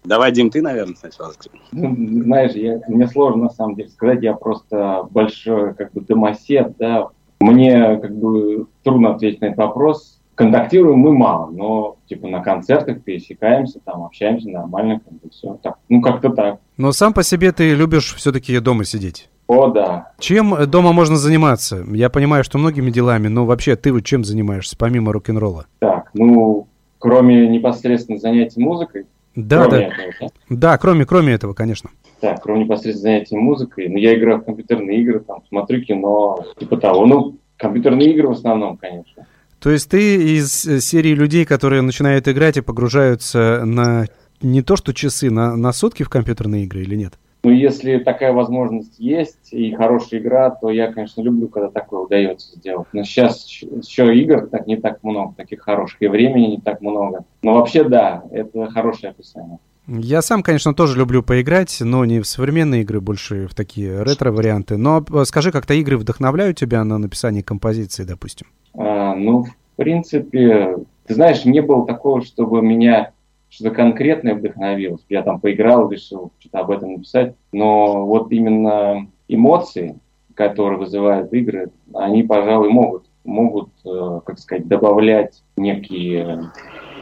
Давай, 0.04 0.32
Дим, 0.32 0.50
ты, 0.50 0.62
наверное, 0.62 0.96
сначала. 0.96 1.34
Ну, 1.72 1.96
знаешь, 2.24 2.54
я, 2.54 2.82
мне 2.88 3.08
сложно 3.08 3.44
на 3.44 3.50
самом 3.50 3.76
деле 3.76 3.90
сказать, 3.90 4.24
я 4.24 4.34
просто 4.34 5.08
большой 5.12 5.74
как 5.74 5.92
бы 5.94 6.02
домосед, 6.02 6.74
да. 6.80 7.10
Мне 7.40 7.98
как 7.98 8.16
бы 8.16 8.68
трудно 8.84 9.16
ответить 9.16 9.42
на 9.42 9.46
этот 9.46 9.58
вопрос. 9.60 10.20
Контактируем 10.36 11.00
мы 11.00 11.12
мало, 11.12 11.52
но 11.52 11.98
типа 12.08 12.28
на 12.28 12.42
концертах 12.42 13.04
пересекаемся, 13.04 13.82
там 13.84 14.04
общаемся 14.04 14.50
нормально, 14.50 15.02
как 15.02 15.14
бы 15.14 15.30
все 15.30 15.60
так. 15.62 15.78
Ну 15.90 16.02
как-то 16.02 16.30
так. 16.30 16.60
Но 16.78 16.94
сам 16.94 17.14
по 17.14 17.24
себе 17.24 17.52
ты 17.52 17.76
любишь 17.76 18.16
все-таки 18.16 18.58
дома 18.60 18.86
сидеть. 18.86 19.30
О, 19.48 19.68
да. 19.68 20.14
Чем 20.20 20.56
дома 20.70 20.94
можно 20.94 21.18
заниматься? 21.18 21.84
Я 21.92 22.10
понимаю, 22.10 22.44
что 22.44 22.58
многими 22.58 22.92
делами, 22.92 23.28
но 23.28 23.46
вообще 23.46 23.76
ты 23.76 23.92
вот 23.92 24.06
чем 24.06 24.24
занимаешься, 24.24 24.78
помимо 24.78 25.12
рок-н-ролла? 25.12 25.66
Так, 25.80 26.12
ну, 26.14 26.68
кроме 27.00 27.48
непосредственно 27.48 28.20
занятий 28.20 28.62
музыкой, 28.62 29.08
да, 29.48 29.66
кроме 29.66 29.80
да. 29.80 29.86
Этого, 29.86 30.14
да? 30.20 30.28
Да, 30.50 30.78
кроме, 30.78 31.06
кроме 31.06 31.34
этого, 31.34 31.54
конечно. 31.54 31.90
Так, 32.20 32.42
кроме 32.42 32.66
непосредственно 32.66 33.14
занятий 33.14 33.38
музыкой, 33.38 33.88
ну, 33.88 33.98
я 33.98 34.18
играю 34.18 34.40
в 34.40 34.46
компьютерные 34.46 35.02
игры, 35.02 35.22
там, 35.22 35.44
смотрю 35.48 35.82
кино, 35.82 36.46
типа 36.60 36.78
того. 36.78 37.06
Ну, 37.06 37.38
компьютерные 37.58 38.14
игры 38.14 38.28
в 38.28 38.32
основном, 38.32 38.78
конечно. 38.78 39.26
То 39.60 39.70
есть 39.70 39.90
ты 39.90 40.38
из 40.38 40.66
э, 40.66 40.80
серии 40.80 41.14
людей, 41.14 41.46
которые 41.46 41.82
начинают 41.82 42.28
играть 42.28 42.58
и 42.58 42.62
погружаются 42.62 43.64
на 43.66 44.08
не 44.42 44.62
то 44.62 44.76
что 44.78 44.94
часы, 44.94 45.30
на, 45.30 45.56
на 45.56 45.74
сутки 45.74 46.04
в 46.04 46.10
компьютерные 46.10 46.64
игры 46.64 46.82
или 46.82 46.96
нет? 46.96 47.16
Ну, 47.44 47.52
если 47.52 48.00
такая 48.00 48.34
возможность 48.34 49.00
есть 49.00 49.54
и 49.54 49.74
хорошая 49.74 50.20
игра, 50.20 50.50
то 50.50 50.70
я, 50.70 50.92
конечно, 50.92 51.22
люблю, 51.22 51.48
когда 51.48 51.70
такое 51.70 52.02
удается 52.02 52.56
сделать. 52.56 52.88
Но 52.92 53.04
сейчас 53.04 53.48
еще 53.48 54.16
игр 54.18 54.48
так 54.48 54.68
не 54.68 54.76
так 54.76 55.02
много, 55.04 55.36
таких 55.36 55.62
хороших, 55.62 56.02
и 56.02 56.08
времени 56.08 56.48
не 56.48 56.60
так 56.60 56.82
много. 56.82 57.24
Но 57.42 57.54
вообще, 57.54 57.86
да, 57.86 58.24
это 58.32 58.68
хорошее 58.68 59.12
описание. 59.12 59.60
Я 59.88 60.22
сам, 60.22 60.44
конечно, 60.44 60.76
тоже 60.76 61.00
люблю 61.00 61.24
поиграть, 61.24 61.78
но 61.82 62.06
не 62.06 62.20
в 62.20 62.28
современные 62.28 62.82
игры, 62.84 63.02
больше 63.02 63.48
в 63.48 63.56
такие 63.56 64.04
ретро-варианты. 64.04 64.78
Но 64.78 65.04
э, 65.12 65.24
скажи, 65.26 65.52
как-то 65.52 65.74
игры 65.74 65.98
вдохновляют 65.98 66.60
тебя 66.60 66.84
на 66.84 67.00
написание 67.00 67.42
композиции, 67.42 68.04
допустим? 68.04 68.48
А, 68.76 69.16
ну, 69.16 69.46
в 69.46 69.56
принципе, 69.78 70.76
ты 71.08 71.16
знаешь, 71.16 71.44
не 71.44 71.62
было 71.62 71.88
такого, 71.88 72.22
чтобы 72.22 72.62
меня 72.62 73.14
что-то 73.50 73.72
конкретное 73.72 74.36
вдохновилось. 74.36 75.04
Я 75.10 75.24
там 75.24 75.40
поиграл, 75.40 75.90
решил 75.90 76.32
что-то 76.40 76.60
об 76.60 76.72
этом 76.72 76.94
написать. 76.94 77.36
Но 77.52 78.06
вот 78.06 78.32
именно 78.32 79.08
эмоции, 79.28 80.00
которые 80.36 80.80
вызывают 80.80 81.34
игры, 81.34 81.72
они, 81.94 82.24
пожалуй, 82.24 82.70
могут, 82.70 83.06
могут 83.24 83.70
э, 83.86 84.22
как 84.26 84.40
сказать, 84.40 84.68
добавлять 84.68 85.44
некие, 85.58 86.52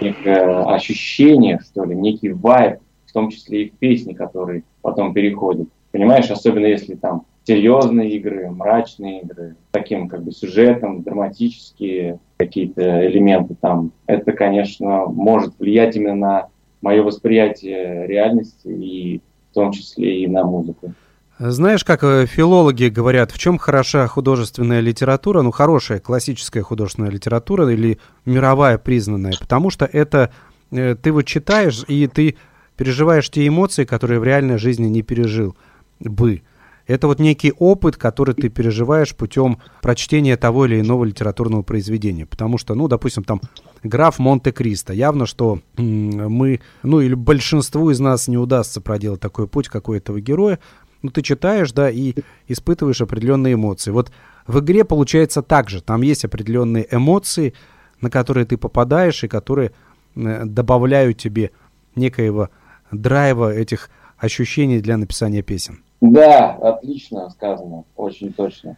некое 0.02 0.64
ощущение, 0.74 1.60
что 1.60 1.84
ли, 1.84 1.96
некий 1.96 2.30
вайб, 2.30 2.80
в 3.06 3.14
том 3.14 3.30
числе 3.30 3.64
и 3.64 3.70
в 3.70 3.74
песни, 3.74 4.14
которые 4.14 4.64
потом 4.82 5.14
переходят. 5.14 5.68
Понимаешь, 5.92 6.30
особенно 6.30 6.66
если 6.66 6.96
там 6.96 7.26
серьезные 7.48 8.12
игры, 8.18 8.50
мрачные 8.52 9.22
игры, 9.22 9.56
таким 9.72 10.10
как 10.10 10.22
бы 10.22 10.32
сюжетом, 10.32 11.02
драматические 11.02 12.20
какие-то 12.36 13.08
элементы 13.08 13.56
там. 13.60 13.94
Это, 14.06 14.34
конечно, 14.34 15.06
может 15.06 15.58
влиять 15.58 15.96
именно 15.96 16.16
на 16.16 16.48
мое 16.82 17.02
восприятие 17.04 18.06
реальности 18.06 18.68
и 18.68 19.22
в 19.52 19.54
том 19.54 19.72
числе 19.72 20.24
и 20.24 20.28
на 20.28 20.44
музыку. 20.44 20.94
Знаешь, 21.40 21.86
как 21.86 22.04
э, 22.04 22.26
филологи 22.26 22.86
говорят, 22.86 23.32
в 23.32 23.40
чем 23.40 23.58
хороша 23.58 24.08
художественная 24.08 24.82
литература, 24.82 25.42
ну, 25.42 25.52
хорошая 25.52 26.00
классическая 26.00 26.64
художественная 26.64 27.12
литература 27.12 27.72
или 27.72 28.00
мировая 28.26 28.78
признанная, 28.78 29.34
потому 29.40 29.70
что 29.70 29.86
это 29.86 30.32
э, 30.72 30.96
ты 30.96 31.12
вот 31.14 31.24
читаешь, 31.24 31.86
и 31.88 32.08
ты 32.08 32.36
переживаешь 32.76 33.30
те 33.30 33.48
эмоции, 33.48 33.86
которые 33.86 34.20
в 34.20 34.26
реальной 34.26 34.58
жизни 34.58 34.88
не 34.88 35.02
пережил 35.02 35.56
бы. 36.00 36.42
Это 36.88 37.08
вот 37.08 37.20
некий 37.20 37.52
опыт, 37.52 37.98
который 37.98 38.34
ты 38.34 38.50
переживаешь 38.50 39.16
путем 39.16 39.60
прочтения 39.82 40.38
того 40.38 40.66
или 40.66 40.80
иного 40.80 41.04
литературного 41.04 41.62
произведения. 41.62 42.26
Потому 42.26 42.58
что, 42.58 42.76
ну, 42.76 42.88
допустим, 42.88 43.24
там 43.24 43.42
граф 43.84 44.20
Монте-Кристо. 44.20 44.94
Явно, 44.94 45.26
что 45.26 45.60
мы, 45.78 46.62
ну, 46.84 47.02
или 47.02 47.14
большинству 47.14 47.92
из 47.92 48.00
нас 48.00 48.28
не 48.28 48.38
удастся 48.38 48.80
проделать 48.80 49.20
такой 49.20 49.48
путь, 49.48 49.68
как 49.68 49.90
у 49.90 49.94
этого 49.94 50.22
героя. 50.22 50.60
Ну, 51.02 51.10
ты 51.12 51.22
читаешь, 51.22 51.74
да, 51.74 51.90
и 51.90 52.16
испытываешь 52.48 53.02
определенные 53.02 53.56
эмоции. 53.56 53.92
Вот 53.92 54.12
в 54.48 54.60
игре 54.60 54.86
получается 54.86 55.42
так 55.42 55.70
же. 55.70 55.82
Там 55.82 56.02
есть 56.02 56.24
определенные 56.24 56.88
эмоции, 56.90 57.54
на 58.00 58.10
которые 58.10 58.46
ты 58.46 58.58
попадаешь, 58.58 59.24
и 59.24 59.28
которые 59.28 59.74
э, 60.16 60.46
добавляют 60.46 61.18
тебе 61.18 61.52
некоего 61.96 62.50
драйва 62.92 63.54
этих 63.54 63.90
ощущений 64.18 64.80
для 64.80 64.98
написания 64.98 65.42
песен. 65.42 65.82
Да, 66.00 66.52
отлично 66.62 67.30
сказано, 67.32 67.84
очень 67.96 68.32
точно. 68.32 68.78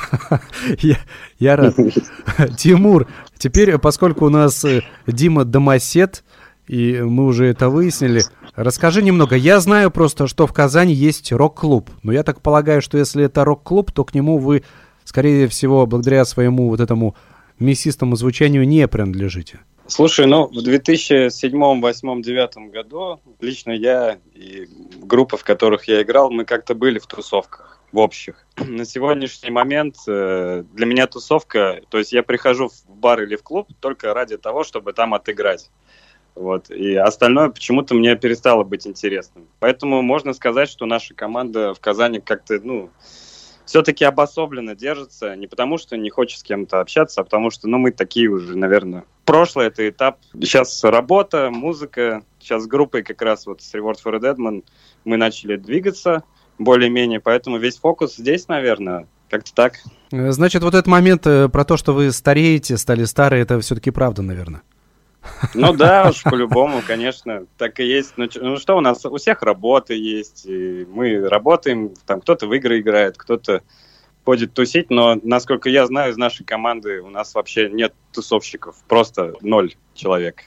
я, 0.80 0.96
я 1.38 1.56
рад. 1.56 1.74
Тимур, 2.56 3.06
теперь, 3.36 3.76
поскольку 3.78 4.26
у 4.26 4.30
нас 4.30 4.64
э, 4.64 4.80
Дима 5.06 5.44
домосед, 5.44 6.24
и 6.66 7.00
мы 7.02 7.26
уже 7.26 7.46
это 7.46 7.68
выяснили, 7.68 8.22
расскажи 8.56 9.02
немного. 9.02 9.36
Я 9.36 9.60
знаю 9.60 9.90
просто, 9.90 10.26
что 10.26 10.46
в 10.46 10.54
Казани 10.54 10.94
есть 10.94 11.32
рок-клуб, 11.32 11.90
но 12.02 12.12
я 12.12 12.22
так 12.22 12.40
полагаю, 12.40 12.80
что 12.80 12.96
если 12.96 13.24
это 13.24 13.44
рок-клуб, 13.44 13.92
то 13.92 14.04
к 14.04 14.14
нему 14.14 14.38
вы, 14.38 14.64
скорее 15.04 15.48
всего, 15.48 15.86
благодаря 15.86 16.24
своему 16.24 16.70
вот 16.70 16.80
этому 16.80 17.14
мясистому 17.58 18.16
звучанию 18.16 18.66
не 18.66 18.88
принадлежите. 18.88 19.60
Слушай, 19.90 20.26
ну, 20.26 20.48
в 20.48 20.62
2007, 20.62 21.30
2008, 21.50 22.22
2009 22.22 22.70
году 22.70 23.20
лично 23.40 23.72
я 23.72 24.18
и 24.34 24.68
группы, 25.00 25.38
в 25.38 25.44
которых 25.44 25.88
я 25.88 26.02
играл, 26.02 26.30
мы 26.30 26.44
как-то 26.44 26.74
были 26.74 26.98
в 26.98 27.06
тусовках, 27.06 27.80
в 27.90 27.98
общих. 27.98 28.44
На 28.58 28.84
сегодняшний 28.84 29.50
момент 29.50 29.96
э, 30.06 30.64
для 30.74 30.84
меня 30.84 31.06
тусовка, 31.06 31.80
то 31.88 31.96
есть 31.96 32.12
я 32.12 32.22
прихожу 32.22 32.68
в 32.68 32.90
бар 32.90 33.22
или 33.22 33.34
в 33.36 33.42
клуб 33.42 33.70
только 33.80 34.12
ради 34.12 34.36
того, 34.36 34.62
чтобы 34.62 34.92
там 34.92 35.14
отыграть. 35.14 35.70
Вот. 36.34 36.70
И 36.70 36.94
остальное 36.94 37.48
почему-то 37.48 37.94
мне 37.94 38.14
перестало 38.14 38.64
быть 38.64 38.86
интересным. 38.86 39.48
Поэтому 39.58 40.02
можно 40.02 40.34
сказать, 40.34 40.68
что 40.68 40.84
наша 40.84 41.14
команда 41.14 41.72
в 41.72 41.80
Казани 41.80 42.20
как-то, 42.20 42.60
ну, 42.62 42.90
все-таки 43.68 44.02
обособленно 44.02 44.74
держится, 44.74 45.36
не 45.36 45.46
потому 45.46 45.76
что 45.76 45.98
не 45.98 46.08
хочет 46.08 46.40
с 46.40 46.42
кем-то 46.42 46.80
общаться, 46.80 47.20
а 47.20 47.24
потому 47.24 47.50
что, 47.50 47.68
ну, 47.68 47.76
мы 47.76 47.90
такие 47.92 48.28
уже, 48.28 48.56
наверное. 48.56 49.04
Прошлое 49.26 49.66
это 49.66 49.86
этап. 49.86 50.18
Сейчас 50.32 50.82
работа, 50.82 51.50
музыка. 51.50 52.22
Сейчас 52.40 52.64
с 52.64 52.66
группой 52.66 53.02
как 53.02 53.20
раз 53.20 53.44
вот 53.44 53.60
с 53.60 53.74
Reward 53.74 53.96
for 54.02 54.18
Deadman 54.18 54.64
мы 55.04 55.18
начали 55.18 55.56
двигаться 55.56 56.24
более-менее, 56.58 57.20
поэтому 57.20 57.58
весь 57.58 57.76
фокус 57.76 58.16
здесь, 58.16 58.48
наверное, 58.48 59.06
как-то 59.28 59.52
так. 59.54 59.74
Значит, 60.10 60.62
вот 60.62 60.72
этот 60.72 60.86
момент 60.86 61.26
э, 61.26 61.50
про 61.50 61.64
то, 61.66 61.76
что 61.76 61.92
вы 61.92 62.10
стареете, 62.10 62.78
стали 62.78 63.04
старые, 63.04 63.42
это 63.42 63.60
все-таки 63.60 63.90
правда, 63.90 64.22
наверное. 64.22 64.62
Ну 65.54 65.72
да, 65.72 66.08
уж 66.10 66.22
по-любому, 66.22 66.82
конечно, 66.86 67.46
так 67.56 67.80
и 67.80 67.84
есть. 67.84 68.14
Ну, 68.16 68.28
ну 68.34 68.56
что, 68.56 68.76
у 68.76 68.80
нас 68.80 69.04
у 69.04 69.16
всех 69.16 69.42
работы 69.42 69.94
есть, 69.94 70.46
и 70.46 70.86
мы 70.90 71.28
работаем, 71.28 71.92
там 72.06 72.20
кто-то 72.20 72.46
в 72.46 72.54
игры 72.54 72.80
играет, 72.80 73.16
кто-то 73.16 73.62
ходит 74.24 74.52
тусить, 74.52 74.90
но, 74.90 75.18
насколько 75.22 75.70
я 75.70 75.86
знаю, 75.86 76.12
из 76.12 76.16
нашей 76.16 76.44
команды 76.44 77.00
у 77.00 77.08
нас 77.08 77.34
вообще 77.34 77.70
нет 77.70 77.94
тусовщиков, 78.12 78.76
просто 78.86 79.34
ноль 79.40 79.74
человек. 79.94 80.44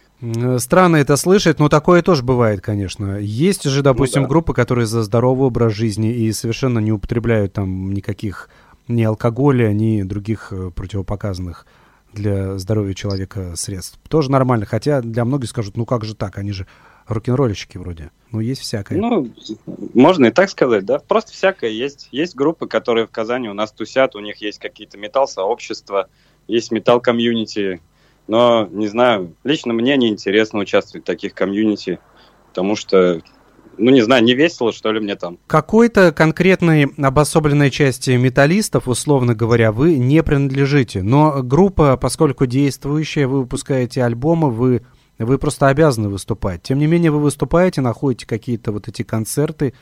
Странно 0.60 0.98
это 0.98 1.18
слышать, 1.18 1.58
но 1.58 1.68
такое 1.68 2.04
тоже 2.04 2.22
бывает, 2.22 2.62
конечно. 2.62 3.18
Есть 3.18 3.64
же, 3.64 3.82
допустим, 3.82 4.22
ну, 4.22 4.28
да. 4.28 4.30
группы, 4.30 4.54
которые 4.54 4.86
за 4.86 5.02
здоровый 5.02 5.48
образ 5.48 5.74
жизни 5.74 6.14
и 6.14 6.32
совершенно 6.32 6.78
не 6.78 6.92
употребляют 6.92 7.54
там 7.54 7.92
никаких 7.92 8.50
ни 8.88 9.02
алкоголя, 9.02 9.74
ни 9.74 10.04
других 10.04 10.50
э, 10.52 10.70
противопоказанных 10.70 11.66
для 12.14 12.58
здоровья 12.58 12.94
человека 12.94 13.56
средств. 13.56 14.00
Тоже 14.10 14.32
нормально, 14.32 14.66
хотя 14.66 15.02
для 15.02 15.26
многих 15.26 15.50
скажут, 15.50 15.78
ну 15.78 15.86
как 15.86 16.06
же 16.06 16.16
так, 16.16 16.38
они 16.38 16.52
же 16.52 16.68
рок-н-ролльщики 17.08 17.78
вроде. 17.78 18.12
Ну, 18.32 18.40
есть 18.40 18.62
всякое. 18.62 18.98
Ну, 18.98 19.30
можно 19.94 20.28
и 20.28 20.32
так 20.32 20.50
сказать, 20.50 20.86
да. 20.86 21.00
Просто 21.00 21.34
всякое 21.34 21.72
есть. 21.72 22.08
Есть 22.12 22.36
группы, 22.36 22.68
которые 22.68 23.08
в 23.08 23.12
Казани 23.12 23.50
у 23.50 23.54
нас 23.54 23.72
тусят, 23.72 24.16
у 24.16 24.20
них 24.20 24.38
есть 24.38 24.60
какие-то 24.60 24.98
металл-сообщества, 24.98 26.08
есть 26.48 26.72
металл-комьюнити. 26.72 27.82
Но, 28.28 28.68
не 28.72 28.88
знаю, 28.88 29.36
лично 29.44 29.74
мне 29.74 29.98
не 29.98 30.10
интересно 30.10 30.60
участвовать 30.60 31.04
в 31.04 31.08
таких 31.08 31.34
комьюнити, 31.34 32.00
потому 32.48 32.76
что 32.76 33.22
ну, 33.78 33.92
не 33.92 34.02
знаю, 34.02 34.24
не 34.24 34.34
весело, 34.34 34.72
что 34.72 34.92
ли, 34.92 35.00
мне 35.00 35.16
там. 35.16 35.38
Какой-то 35.48 36.12
конкретной 36.12 36.86
обособленной 36.98 37.72
части 37.72 38.12
металлистов, 38.12 38.88
условно 38.88 39.36
говоря, 39.36 39.72
вы 39.72 39.98
не 39.98 40.22
принадлежите. 40.24 41.04
Но 41.04 41.42
группа, 41.44 41.98
поскольку 41.98 42.46
действующая, 42.46 43.28
вы 43.28 43.42
выпускаете 43.42 44.04
альбомы, 44.04 44.50
вы, 44.50 44.82
вы 45.18 45.38
просто 45.38 45.68
обязаны 45.68 46.10
выступать. 46.10 46.62
Тем 46.64 46.80
не 46.80 46.88
менее, 46.88 47.12
вы 47.12 47.20
выступаете, 47.20 47.82
находите 47.82 48.28
какие-то 48.28 48.72
вот 48.72 48.88
эти 48.88 49.04
концерты, 49.04 49.74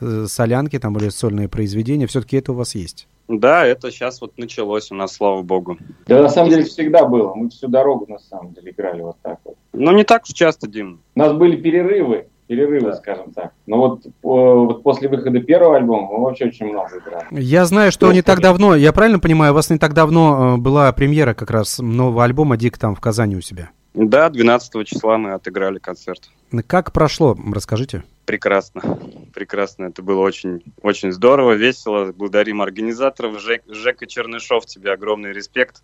э, 0.00 0.26
солянки 0.28 0.78
там 0.78 0.96
или 0.96 1.08
сольные 1.08 1.48
произведения. 1.48 2.06
Все-таки 2.06 2.36
это 2.36 2.52
у 2.52 2.54
вас 2.54 2.74
есть. 2.74 3.08
Да, 3.28 3.66
это 3.66 3.90
сейчас 3.90 4.22
вот 4.22 4.38
началось 4.38 4.90
у 4.90 4.94
нас, 4.94 5.12
слава 5.12 5.42
богу. 5.42 5.76
Да, 6.06 6.22
на 6.22 6.30
самом 6.30 6.48
деле 6.48 6.64
всегда 6.64 7.04
было. 7.04 7.34
Мы 7.34 7.50
всю 7.50 7.68
дорогу, 7.68 8.06
на 8.08 8.18
самом 8.18 8.54
деле, 8.54 8.70
играли 8.70 9.02
вот 9.02 9.16
так 9.20 9.38
вот. 9.44 9.56
Ну, 9.74 9.92
не 9.92 10.04
так 10.04 10.22
уж 10.22 10.30
часто, 10.30 10.66
Дим. 10.66 11.02
У 11.14 11.18
нас 11.18 11.34
были 11.34 11.56
перерывы, 11.56 12.28
перерывы, 12.48 12.90
да. 12.90 12.96
скажем 12.96 13.32
так. 13.32 13.52
Но 13.66 13.76
вот, 13.78 14.02
вот 14.22 14.82
после 14.82 15.08
выхода 15.08 15.40
первого 15.40 15.76
альбома 15.76 16.08
мы 16.10 16.24
вообще 16.24 16.46
очень 16.46 16.66
много 16.66 16.98
играли. 16.98 17.26
Я 17.30 17.64
знаю, 17.66 17.92
что 17.92 18.12
не 18.12 18.22
так 18.22 18.40
давно, 18.40 18.74
я 18.74 18.92
правильно 18.92 19.20
понимаю, 19.20 19.52
у 19.52 19.54
вас 19.54 19.70
не 19.70 19.78
так 19.78 19.94
давно 19.94 20.56
э, 20.56 20.60
была 20.60 20.90
премьера 20.92 21.34
как 21.34 21.50
раз 21.50 21.78
нового 21.78 22.24
альбома 22.24 22.56
«Дик» 22.56 22.78
там 22.78 22.94
в 22.94 23.00
Казани 23.00 23.36
у 23.36 23.40
себя? 23.40 23.70
Да, 23.94 24.28
12 24.28 24.86
числа 24.86 25.18
мы 25.18 25.32
отыграли 25.32 25.78
концерт. 25.78 26.30
Как 26.66 26.92
прошло? 26.92 27.36
Расскажите. 27.52 28.04
Прекрасно. 28.26 28.98
Прекрасно. 29.34 29.86
Это 29.86 30.02
было 30.02 30.20
очень, 30.20 30.62
очень 30.82 31.12
здорово, 31.12 31.52
весело. 31.52 32.12
Благодарим 32.12 32.62
организаторов. 32.62 33.40
Жек, 33.40 33.62
Жека 33.66 34.06
Чернышов, 34.06 34.66
тебе 34.66 34.92
огромный 34.92 35.32
респект. 35.32 35.82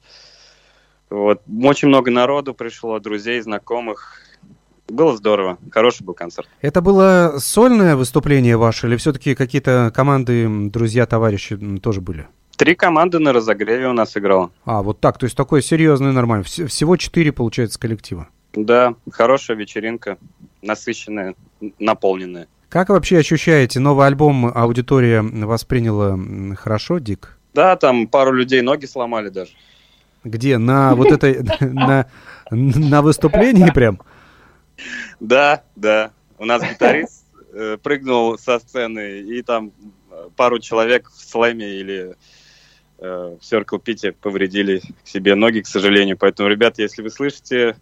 Вот. 1.10 1.42
Очень 1.62 1.88
много 1.88 2.10
народу 2.10 2.54
пришло, 2.54 2.98
друзей, 2.98 3.40
знакомых. 3.40 4.20
Было 4.88 5.16
здорово. 5.16 5.58
Хороший 5.70 6.04
был 6.04 6.14
концерт. 6.14 6.48
Это 6.60 6.80
было 6.80 7.36
сольное 7.38 7.96
выступление 7.96 8.56
ваше 8.56 8.86
или 8.86 8.96
все-таки 8.96 9.34
какие-то 9.34 9.90
команды, 9.94 10.46
друзья, 10.70 11.06
товарищи 11.06 11.56
тоже 11.78 12.00
были? 12.00 12.26
Три 12.56 12.74
команды 12.74 13.18
на 13.18 13.32
разогреве 13.32 13.88
у 13.88 13.92
нас 13.92 14.16
играло. 14.16 14.50
А, 14.64 14.82
вот 14.82 15.00
так, 15.00 15.18
то 15.18 15.24
есть 15.24 15.36
такое 15.36 15.60
серьезное, 15.60 16.12
нормально. 16.12 16.44
Всего 16.44 16.96
четыре, 16.96 17.32
получается, 17.32 17.80
коллектива. 17.80 18.28
Да, 18.52 18.94
хорошая 19.10 19.56
вечеринка, 19.56 20.18
насыщенная, 20.62 21.34
наполненная. 21.80 22.46
Как 22.68 22.90
вообще 22.90 23.18
ощущаете, 23.18 23.80
новый 23.80 24.06
альбом 24.06 24.50
аудитория 24.54 25.22
восприняла 25.22 26.18
хорошо, 26.56 26.98
Дик? 26.98 27.38
Да, 27.54 27.76
там 27.76 28.06
пару 28.06 28.32
людей 28.32 28.62
ноги 28.62 28.86
сломали 28.86 29.28
даже. 29.28 29.52
Где? 30.24 30.58
На 30.58 30.94
вот 30.94 31.10
этой, 31.10 31.40
на, 31.60 32.06
на 32.50 33.02
выступлении 33.02 33.70
прям? 33.70 34.00
Да, 35.20 35.62
да. 35.76 36.12
У 36.38 36.44
нас 36.44 36.62
гитарист 36.62 37.24
э, 37.52 37.78
прыгнул 37.82 38.38
со 38.38 38.58
сцены, 38.58 39.20
и 39.20 39.42
там 39.42 39.72
э, 40.10 40.28
пару 40.36 40.58
человек 40.58 41.10
в 41.10 41.22
слэме 41.22 41.78
или 41.80 42.16
э, 42.98 43.36
в 43.40 43.42
Circle 43.42 43.82
Pit 43.82 44.14
повредили 44.20 44.82
себе 45.04 45.34
ноги, 45.34 45.60
к 45.60 45.66
сожалению. 45.66 46.16
Поэтому, 46.18 46.48
ребят, 46.48 46.78
если 46.78 47.02
вы 47.02 47.10
слышите 47.10 47.76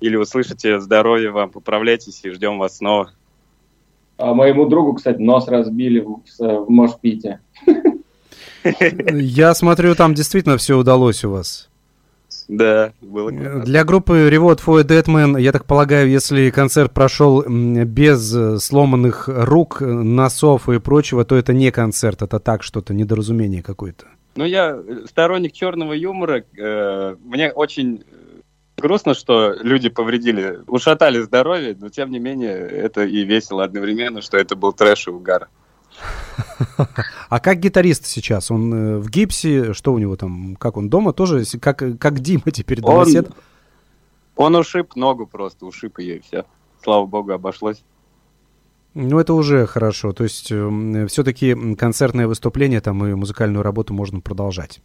или 0.00 0.16
вы 0.16 0.26
слышите 0.26 0.80
здоровья 0.80 1.30
вам, 1.30 1.50
поправляйтесь 1.50 2.20
и 2.24 2.30
ждем 2.30 2.58
вас 2.58 2.78
снова. 2.78 3.12
А 4.16 4.34
моему 4.34 4.66
другу, 4.66 4.94
кстати, 4.94 5.18
нос 5.18 5.48
разбили 5.48 6.00
в, 6.00 6.22
в 6.38 6.68
Мошпите. 6.68 7.40
Я 8.64 9.54
смотрю, 9.54 9.94
там 9.94 10.14
действительно 10.14 10.56
все 10.56 10.76
удалось 10.76 11.24
у 11.24 11.30
вас. 11.30 11.71
Да, 12.52 12.92
было 13.00 13.30
классно. 13.30 13.64
Для 13.64 13.82
группы 13.82 14.28
Reward 14.30 14.60
for 14.62 14.80
a 14.80 14.84
Deadman, 14.84 15.40
я 15.40 15.52
так 15.52 15.64
полагаю, 15.64 16.10
если 16.10 16.50
концерт 16.50 16.92
прошел 16.92 17.42
без 17.48 18.34
э, 18.34 18.58
сломанных 18.58 19.24
рук, 19.26 19.80
носов 19.80 20.68
и 20.68 20.78
прочего, 20.78 21.24
то 21.24 21.34
это 21.34 21.54
не 21.54 21.70
концерт, 21.70 22.20
это 22.20 22.38
так 22.40 22.62
что-то, 22.62 22.92
недоразумение 22.92 23.62
какое-то. 23.62 24.04
Ну, 24.36 24.44
я 24.44 24.78
сторонник 25.06 25.52
черного 25.52 25.94
юмора. 25.94 26.44
Э, 26.58 27.16
мне 27.24 27.50
очень 27.52 28.04
грустно, 28.76 29.14
что 29.14 29.54
люди 29.62 29.88
повредили, 29.88 30.58
ушатали 30.66 31.22
здоровье, 31.22 31.74
но 31.80 31.88
тем 31.88 32.10
не 32.10 32.18
менее 32.18 32.52
это 32.52 33.04
и 33.04 33.24
весело 33.24 33.64
одновременно, 33.64 34.20
что 34.20 34.36
это 34.36 34.56
был 34.56 34.74
трэш 34.74 35.06
и 35.06 35.10
угар. 35.10 35.48
А 37.28 37.40
как 37.40 37.58
гитарист 37.58 38.06
сейчас? 38.06 38.50
Он 38.50 38.74
э, 38.74 38.98
в 38.98 39.08
гипсе? 39.08 39.72
Что 39.72 39.92
у 39.92 39.98
него 39.98 40.16
там? 40.16 40.56
Как 40.56 40.76
он 40.76 40.88
дома 40.88 41.12
тоже? 41.12 41.44
Как, 41.60 41.82
как 41.98 42.20
Дима 42.20 42.50
теперь 42.52 42.80
домосед? 42.80 43.30
Он, 44.36 44.54
он 44.54 44.60
ушиб 44.60 44.94
ногу 44.96 45.26
просто, 45.26 45.66
ушиб 45.66 45.98
ее 45.98 46.16
и 46.16 46.20
все. 46.20 46.44
Слава 46.82 47.06
богу, 47.06 47.32
обошлось. 47.32 47.82
Ну, 48.94 49.18
это 49.18 49.32
уже 49.34 49.66
хорошо. 49.66 50.12
То 50.12 50.24
есть 50.24 50.46
все-таки 50.46 51.76
концертное 51.76 52.26
выступление 52.26 52.80
там 52.80 53.04
и 53.06 53.14
музыкальную 53.14 53.62
работу 53.62 53.94
можно 53.94 54.20
продолжать. 54.20 54.80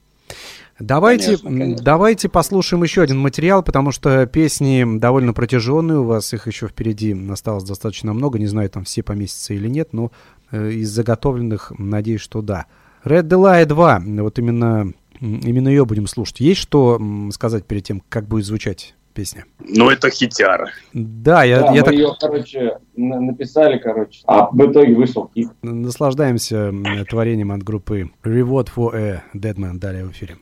Давайте, 0.80 1.38
конечно, 1.38 1.50
конечно. 1.50 1.84
давайте 1.84 2.30
послушаем 2.30 2.84
еще 2.84 3.02
один 3.02 3.18
материал, 3.18 3.64
потому 3.64 3.92
что 3.92 4.28
песни 4.28 5.00
довольно 5.00 5.34
протяженные 5.34 6.00
у 6.00 6.04
вас, 6.04 6.32
их 6.34 6.46
еще 6.46 6.68
впереди 6.68 7.16
осталось 7.32 7.64
достаточно 7.64 8.14
много, 8.14 8.38
не 8.38 8.46
знаю, 8.46 8.70
там 8.70 8.84
все 8.84 9.02
поместятся 9.02 9.56
или 9.56 9.68
нет, 9.68 9.94
но 9.94 10.12
из 10.52 10.90
заготовленных, 10.90 11.74
надеюсь, 11.78 12.22
что 12.22 12.42
да. 12.42 12.66
Red 13.04 13.24
Delay 13.24 13.66
2, 13.66 14.02
вот 14.22 14.40
именно, 14.40 14.92
именно 15.20 15.70
ее 15.70 15.86
будем 15.86 16.08
слушать. 16.08 16.40
Есть 16.40 16.62
что 16.62 17.02
сказать 17.32 17.66
перед 17.66 17.84
тем, 17.84 18.02
как 18.10 18.28
будет 18.28 18.46
звучать 18.46 18.96
песня? 19.14 19.46
Ну, 19.60 19.90
это 19.90 20.10
хитяра. 20.10 20.70
Да, 20.94 21.44
я, 21.44 21.62
да, 21.62 21.72
я 21.72 21.82
мы 21.82 21.84
так... 21.84 21.94
ее, 21.94 22.16
короче, 22.20 22.78
написали, 22.96 23.80
короче, 23.80 24.22
а 24.28 24.50
в 24.52 24.72
итоге 24.72 24.94
вышел 24.94 25.32
хит. 25.34 25.50
Наслаждаемся 25.64 26.72
творением 27.10 27.52
от 27.52 27.64
группы 27.64 28.12
Reward 28.24 28.70
for 28.76 28.96
a 28.96 29.24
Dead 29.34 29.56
Man 29.56 29.80
далее 29.80 30.06
в 30.06 30.12
эфире. 30.12 30.38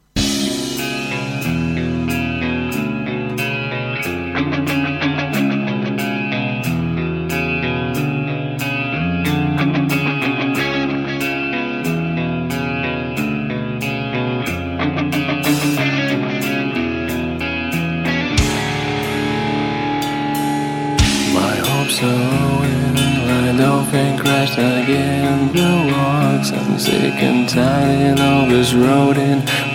This 28.65 28.73
road, 28.73 29.17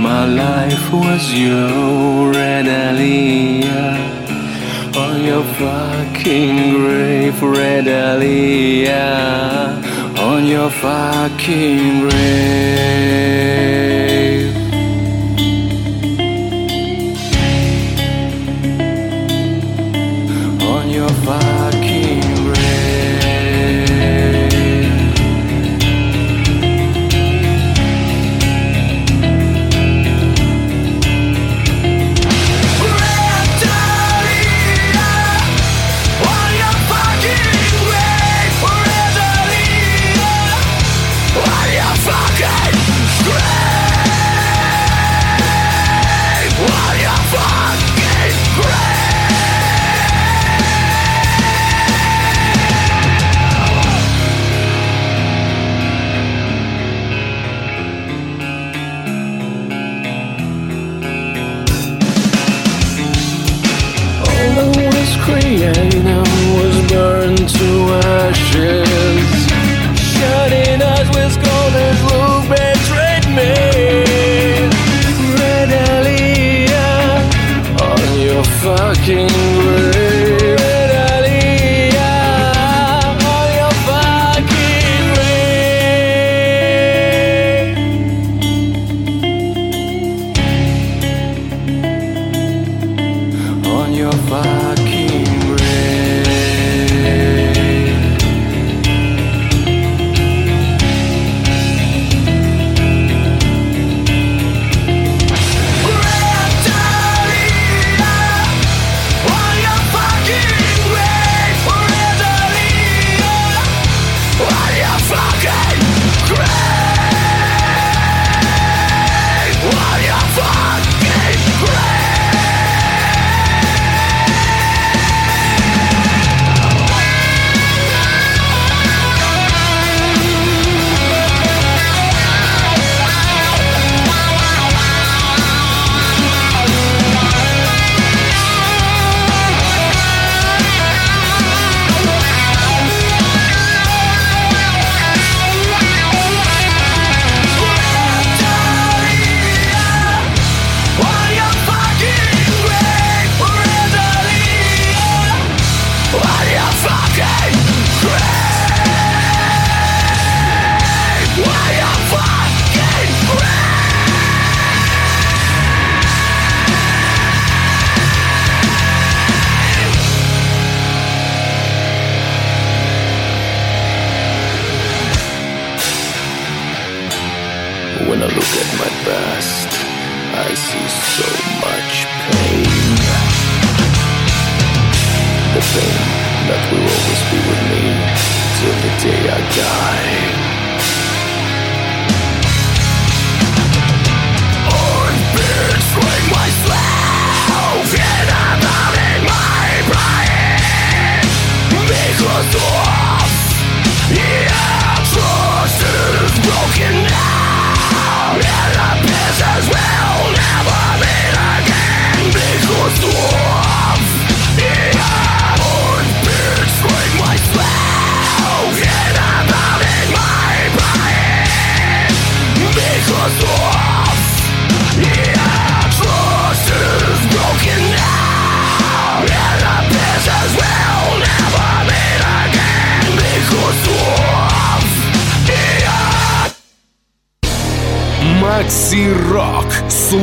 my 0.01 0.24
life 0.26 0.93
was 0.93 1.32
your 1.32 2.32
red. 2.32 2.66
On 4.97 5.24
your 5.24 5.45
fucking 5.61 6.72
grave, 6.74 7.41
red 7.41 7.84
Aliyah. 7.84 9.78
On 10.18 10.45
your 10.45 10.70
fucking 10.70 12.01
grave. 12.01 13.80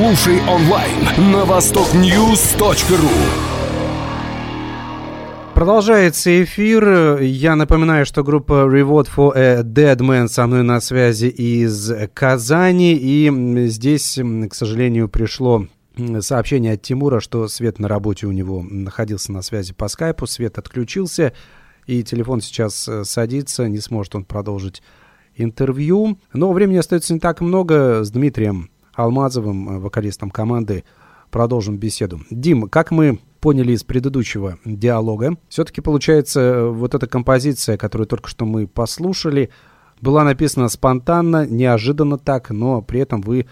Слушай 0.07 0.39
онлайн 0.47 1.33
на 1.33 1.43
востокньюз.ру. 1.43 3.09
Продолжается 5.53 6.45
эфир. 6.45 7.19
Я 7.19 7.57
напоминаю, 7.57 8.05
что 8.05 8.23
группа 8.23 8.69
Reward 8.73 9.09
for 9.13 9.33
a 9.35 9.63
Dead 9.63 9.97
Man 9.97 10.29
со 10.29 10.47
мной 10.47 10.63
на 10.63 10.79
связи 10.79 11.25
из 11.25 11.91
Казани. 12.13 12.93
И 12.93 13.29
здесь, 13.67 14.17
к 14.49 14.53
сожалению, 14.53 15.09
пришло 15.09 15.67
сообщение 16.21 16.75
от 16.75 16.81
Тимура, 16.83 17.19
что 17.19 17.49
Свет 17.49 17.77
на 17.77 17.89
работе 17.89 18.27
у 18.27 18.31
него 18.31 18.63
находился 18.63 19.33
на 19.33 19.41
связи 19.41 19.73
по 19.73 19.89
скайпу. 19.89 20.25
Свет 20.25 20.57
отключился, 20.57 21.33
и 21.85 22.01
телефон 22.01 22.39
сейчас 22.39 22.87
э, 22.87 23.03
садится. 23.03 23.67
Не 23.67 23.79
сможет 23.79 24.15
он 24.15 24.23
продолжить 24.23 24.81
интервью. 25.35 26.17
Но 26.31 26.53
времени 26.53 26.77
остается 26.77 27.13
не 27.13 27.19
так 27.19 27.41
много. 27.41 28.05
С 28.05 28.11
Дмитрием 28.11 28.69
Алмазовым, 28.97 29.69
э, 29.69 29.79
вокалистом 29.79 30.31
команды, 30.31 30.83
продолжим 31.31 31.77
беседу. 31.77 32.19
Дим, 32.31 32.67
как 32.67 32.91
мы 32.91 33.19
поняли 33.39 33.73
из 33.73 33.83
предыдущего 33.83 34.57
диалога, 34.65 35.37
все-таки 35.49 35.81
получается 35.81 36.41
э, 36.41 36.69
вот 36.69 36.95
эта 36.95 37.07
композиция, 37.07 37.77
которую 37.77 38.07
только 38.07 38.27
что 38.27 38.45
мы 38.45 38.67
послушали, 38.67 39.51
была 40.01 40.23
написана 40.23 40.67
спонтанно, 40.67 41.45
неожиданно 41.45 42.17
так, 42.17 42.49
но 42.49 42.81
при 42.81 42.99
этом 42.99 43.21
вы 43.21 43.45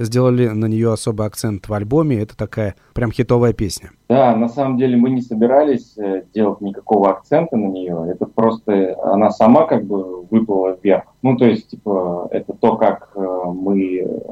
сделали 0.00 0.48
на 0.48 0.66
нее 0.66 0.92
особый 0.92 1.26
акцент 1.26 1.68
в 1.68 1.74
альбоме. 1.74 2.20
Это 2.20 2.36
такая 2.36 2.74
прям 2.94 3.12
хитовая 3.12 3.52
песня. 3.52 3.90
Да, 4.08 4.34
на 4.34 4.48
самом 4.48 4.78
деле 4.78 4.96
мы 4.96 5.10
не 5.10 5.20
собирались 5.20 5.96
э, 5.98 6.24
делать 6.34 6.60
никакого 6.60 7.10
акцента 7.10 7.56
на 7.56 7.66
нее. 7.66 8.06
Это 8.10 8.26
просто 8.26 8.96
она 9.04 9.30
сама 9.30 9.66
как 9.66 9.84
бы 9.84 10.22
выплыла 10.22 10.76
вверх. 10.82 11.04
Ну, 11.22 11.36
то 11.36 11.44
есть, 11.44 11.68
типа, 11.68 12.28
это 12.30 12.52
то, 12.54 12.76
как 12.76 13.10
э, 13.14 13.20
мы... 13.20 14.22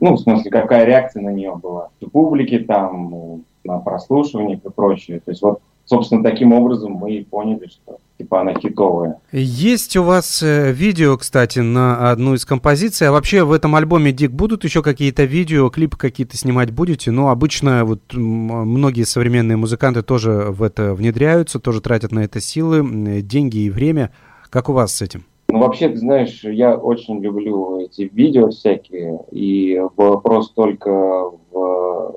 Ну, 0.00 0.14
в 0.14 0.18
смысле, 0.18 0.50
какая 0.50 0.84
реакция 0.84 1.22
на 1.22 1.30
нее 1.30 1.54
была. 1.54 1.90
У 2.00 2.08
публики 2.08 2.58
там, 2.60 3.44
на 3.64 3.78
прослушиваниях 3.78 4.64
и 4.64 4.70
прочее. 4.70 5.20
То 5.20 5.30
есть, 5.32 5.42
вот 5.42 5.60
собственно, 5.86 6.22
таким 6.22 6.52
образом 6.52 6.92
мы 6.92 7.12
и 7.12 7.24
поняли, 7.24 7.68
что 7.68 7.98
типа 8.18 8.40
она 8.42 8.54
хитовая. 8.54 9.20
Есть 9.32 9.96
у 9.96 10.02
вас 10.02 10.42
э, 10.42 10.72
видео, 10.72 11.16
кстати, 11.16 11.60
на 11.60 12.10
одну 12.10 12.34
из 12.34 12.44
композиций. 12.44 13.08
А 13.08 13.12
вообще 13.12 13.44
в 13.44 13.52
этом 13.52 13.74
альбоме 13.74 14.12
Дик 14.12 14.32
будут 14.32 14.64
еще 14.64 14.82
какие-то 14.82 15.24
видео, 15.24 15.68
клипы 15.70 15.96
какие-то 15.96 16.36
снимать 16.36 16.70
будете? 16.70 17.10
Ну, 17.10 17.28
обычно 17.28 17.84
вот 17.84 18.00
многие 18.12 19.04
современные 19.04 19.56
музыканты 19.56 20.02
тоже 20.02 20.48
в 20.50 20.62
это 20.62 20.94
внедряются, 20.94 21.60
тоже 21.60 21.80
тратят 21.80 22.12
на 22.12 22.20
это 22.20 22.40
силы, 22.40 23.20
деньги 23.22 23.58
и 23.58 23.70
время. 23.70 24.12
Как 24.50 24.68
у 24.68 24.72
вас 24.72 24.94
с 24.94 25.02
этим? 25.02 25.24
Ну, 25.48 25.60
вообще, 25.60 25.88
ты 25.88 25.98
знаешь, 25.98 26.42
я 26.42 26.74
очень 26.74 27.20
люблю 27.20 27.80
эти 27.80 28.10
видео 28.12 28.50
всякие, 28.50 29.20
и 29.30 29.80
вопрос 29.96 30.50
только 30.50 30.90
в, 30.90 32.14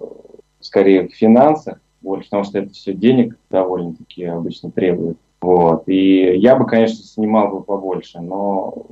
скорее, 0.60 1.08
в 1.08 1.14
финансах 1.14 1.80
больше, 2.02 2.30
потому 2.30 2.44
что 2.44 2.60
это 2.60 2.74
все 2.74 2.94
денег 2.94 3.38
довольно-таки 3.50 4.24
обычно 4.26 4.72
требует. 4.72 5.18
Вот. 5.42 5.88
И 5.88 6.38
я 6.38 6.56
бы, 6.56 6.66
конечно, 6.66 7.04
снимал 7.04 7.50
бы 7.50 7.64
побольше, 7.64 8.20
но 8.20 8.86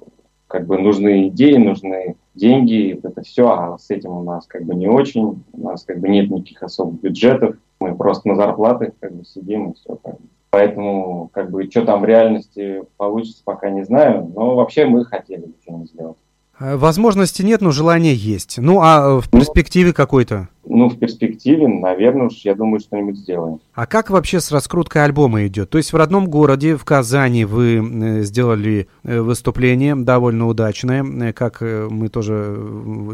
как 0.47 0.65
бы 0.65 0.77
нужны 0.77 1.27
идеи, 1.27 1.57
нужны 1.57 2.15
деньги, 2.35 2.99
это 3.03 3.21
все, 3.21 3.49
а 3.49 3.77
с 3.77 3.89
этим 3.89 4.11
у 4.11 4.23
нас 4.23 4.45
как 4.47 4.63
бы 4.63 4.75
не 4.75 4.87
очень, 4.87 5.43
у 5.51 5.61
нас 5.61 5.83
как 5.83 5.99
бы 5.99 6.07
нет 6.07 6.29
никаких 6.29 6.63
особых 6.63 7.01
бюджетов, 7.01 7.57
мы 7.79 7.95
просто 7.95 8.27
на 8.29 8.35
зарплаты 8.35 8.93
как 8.99 9.13
бы 9.13 9.25
сидим 9.25 9.71
и 9.71 9.73
все. 9.73 9.97
Как 9.97 10.13
бы. 10.13 10.27
Поэтому 10.49 11.29
как 11.33 11.51
бы 11.51 11.69
что 11.69 11.85
там 11.85 12.01
в 12.01 12.05
реальности 12.05 12.83
получится, 12.95 13.41
пока 13.43 13.69
не 13.69 13.83
знаю, 13.83 14.31
но 14.33 14.55
вообще 14.55 14.85
мы 14.85 15.03
хотели 15.03 15.41
бы 15.41 15.53
что-нибудь 15.61 15.91
сделать. 15.91 16.17
Э, 16.59 16.75
возможности 16.75 17.43
нет, 17.43 17.61
но 17.61 17.71
желание 17.71 18.15
есть. 18.15 18.57
Ну, 18.57 18.81
а 18.81 19.21
в 19.21 19.29
перспективе 19.29 19.93
какой-то? 19.93 20.49
Ну, 20.65 20.89
в 20.89 20.97
перспективе, 20.97 21.67
наверное, 21.67 22.27
уж 22.27 22.37
я 22.43 22.55
думаю, 22.55 22.79
что-нибудь 22.79 23.17
сделаем. 23.17 23.59
А 23.73 23.85
как 23.85 24.09
вообще 24.09 24.39
с 24.39 24.51
раскруткой 24.51 25.05
альбома 25.05 25.45
идет? 25.47 25.69
То 25.69 25.77
есть 25.77 25.93
в 25.93 25.95
родном 25.95 26.27
городе, 26.27 26.75
в 26.75 26.83
Казани, 26.83 27.45
вы 27.45 27.75
э, 27.77 28.21
сделали 28.23 28.87
э, 29.03 29.21
выступление 29.21 29.95
довольно 29.95 30.47
удачное, 30.47 31.33
как 31.33 31.61
мы 31.61 32.09
тоже 32.09 32.55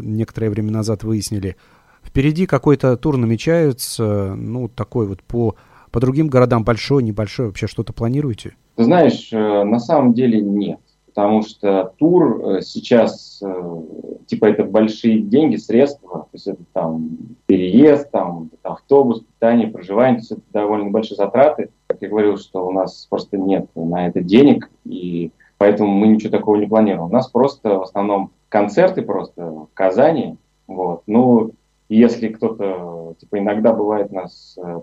некоторое 0.02 0.50
время 0.50 0.72
назад 0.72 1.04
выяснили. 1.04 1.56
Впереди 2.02 2.46
какой-то 2.46 2.96
тур 2.96 3.16
намечается, 3.16 4.34
ну, 4.36 4.68
такой 4.68 5.06
вот 5.06 5.22
по, 5.22 5.56
по 5.90 6.00
другим 6.00 6.28
городам, 6.28 6.64
большой, 6.64 7.02
небольшой, 7.02 7.46
вообще 7.46 7.66
что-то 7.66 7.92
планируете? 7.92 8.54
Ты 8.76 8.84
знаешь, 8.84 9.30
на 9.32 9.78
самом 9.78 10.12
деле 10.12 10.40
нет 10.40 10.78
потому 11.14 11.42
что 11.42 11.92
тур 11.96 12.56
э, 12.56 12.60
сейчас, 12.62 13.40
э, 13.40 13.82
типа, 14.26 14.46
это 14.46 14.64
большие 14.64 15.20
деньги, 15.20 15.54
средства, 15.56 16.20
то 16.20 16.28
есть 16.32 16.48
это 16.48 16.62
там 16.72 17.18
переезд, 17.46 18.10
там 18.10 18.50
автобус, 18.64 19.20
питание, 19.20 19.68
проживание, 19.68 20.16
то 20.16 20.22
есть 20.22 20.32
это 20.32 20.40
довольно 20.52 20.90
большие 20.90 21.16
затраты. 21.16 21.70
Как 21.86 22.02
я 22.02 22.08
говорил, 22.08 22.36
что 22.36 22.66
у 22.66 22.72
нас 22.72 23.06
просто 23.08 23.38
нет 23.38 23.66
на 23.76 24.08
это 24.08 24.22
денег, 24.22 24.68
и 24.84 25.30
поэтому 25.56 25.90
мы 25.90 26.08
ничего 26.08 26.30
такого 26.30 26.56
не 26.56 26.66
планируем. 26.66 27.06
У 27.06 27.12
нас 27.12 27.28
просто 27.28 27.78
в 27.78 27.82
основном 27.82 28.32
концерты 28.48 29.02
просто 29.02 29.46
в 29.46 29.68
Казани, 29.72 30.36
вот. 30.66 31.02
Ну, 31.06 31.52
если 31.88 32.28
кто-то, 32.28 33.14
типа, 33.20 33.38
иногда 33.38 33.72
бывает 33.72 34.10
нас 34.10 34.58
э, 34.60 34.80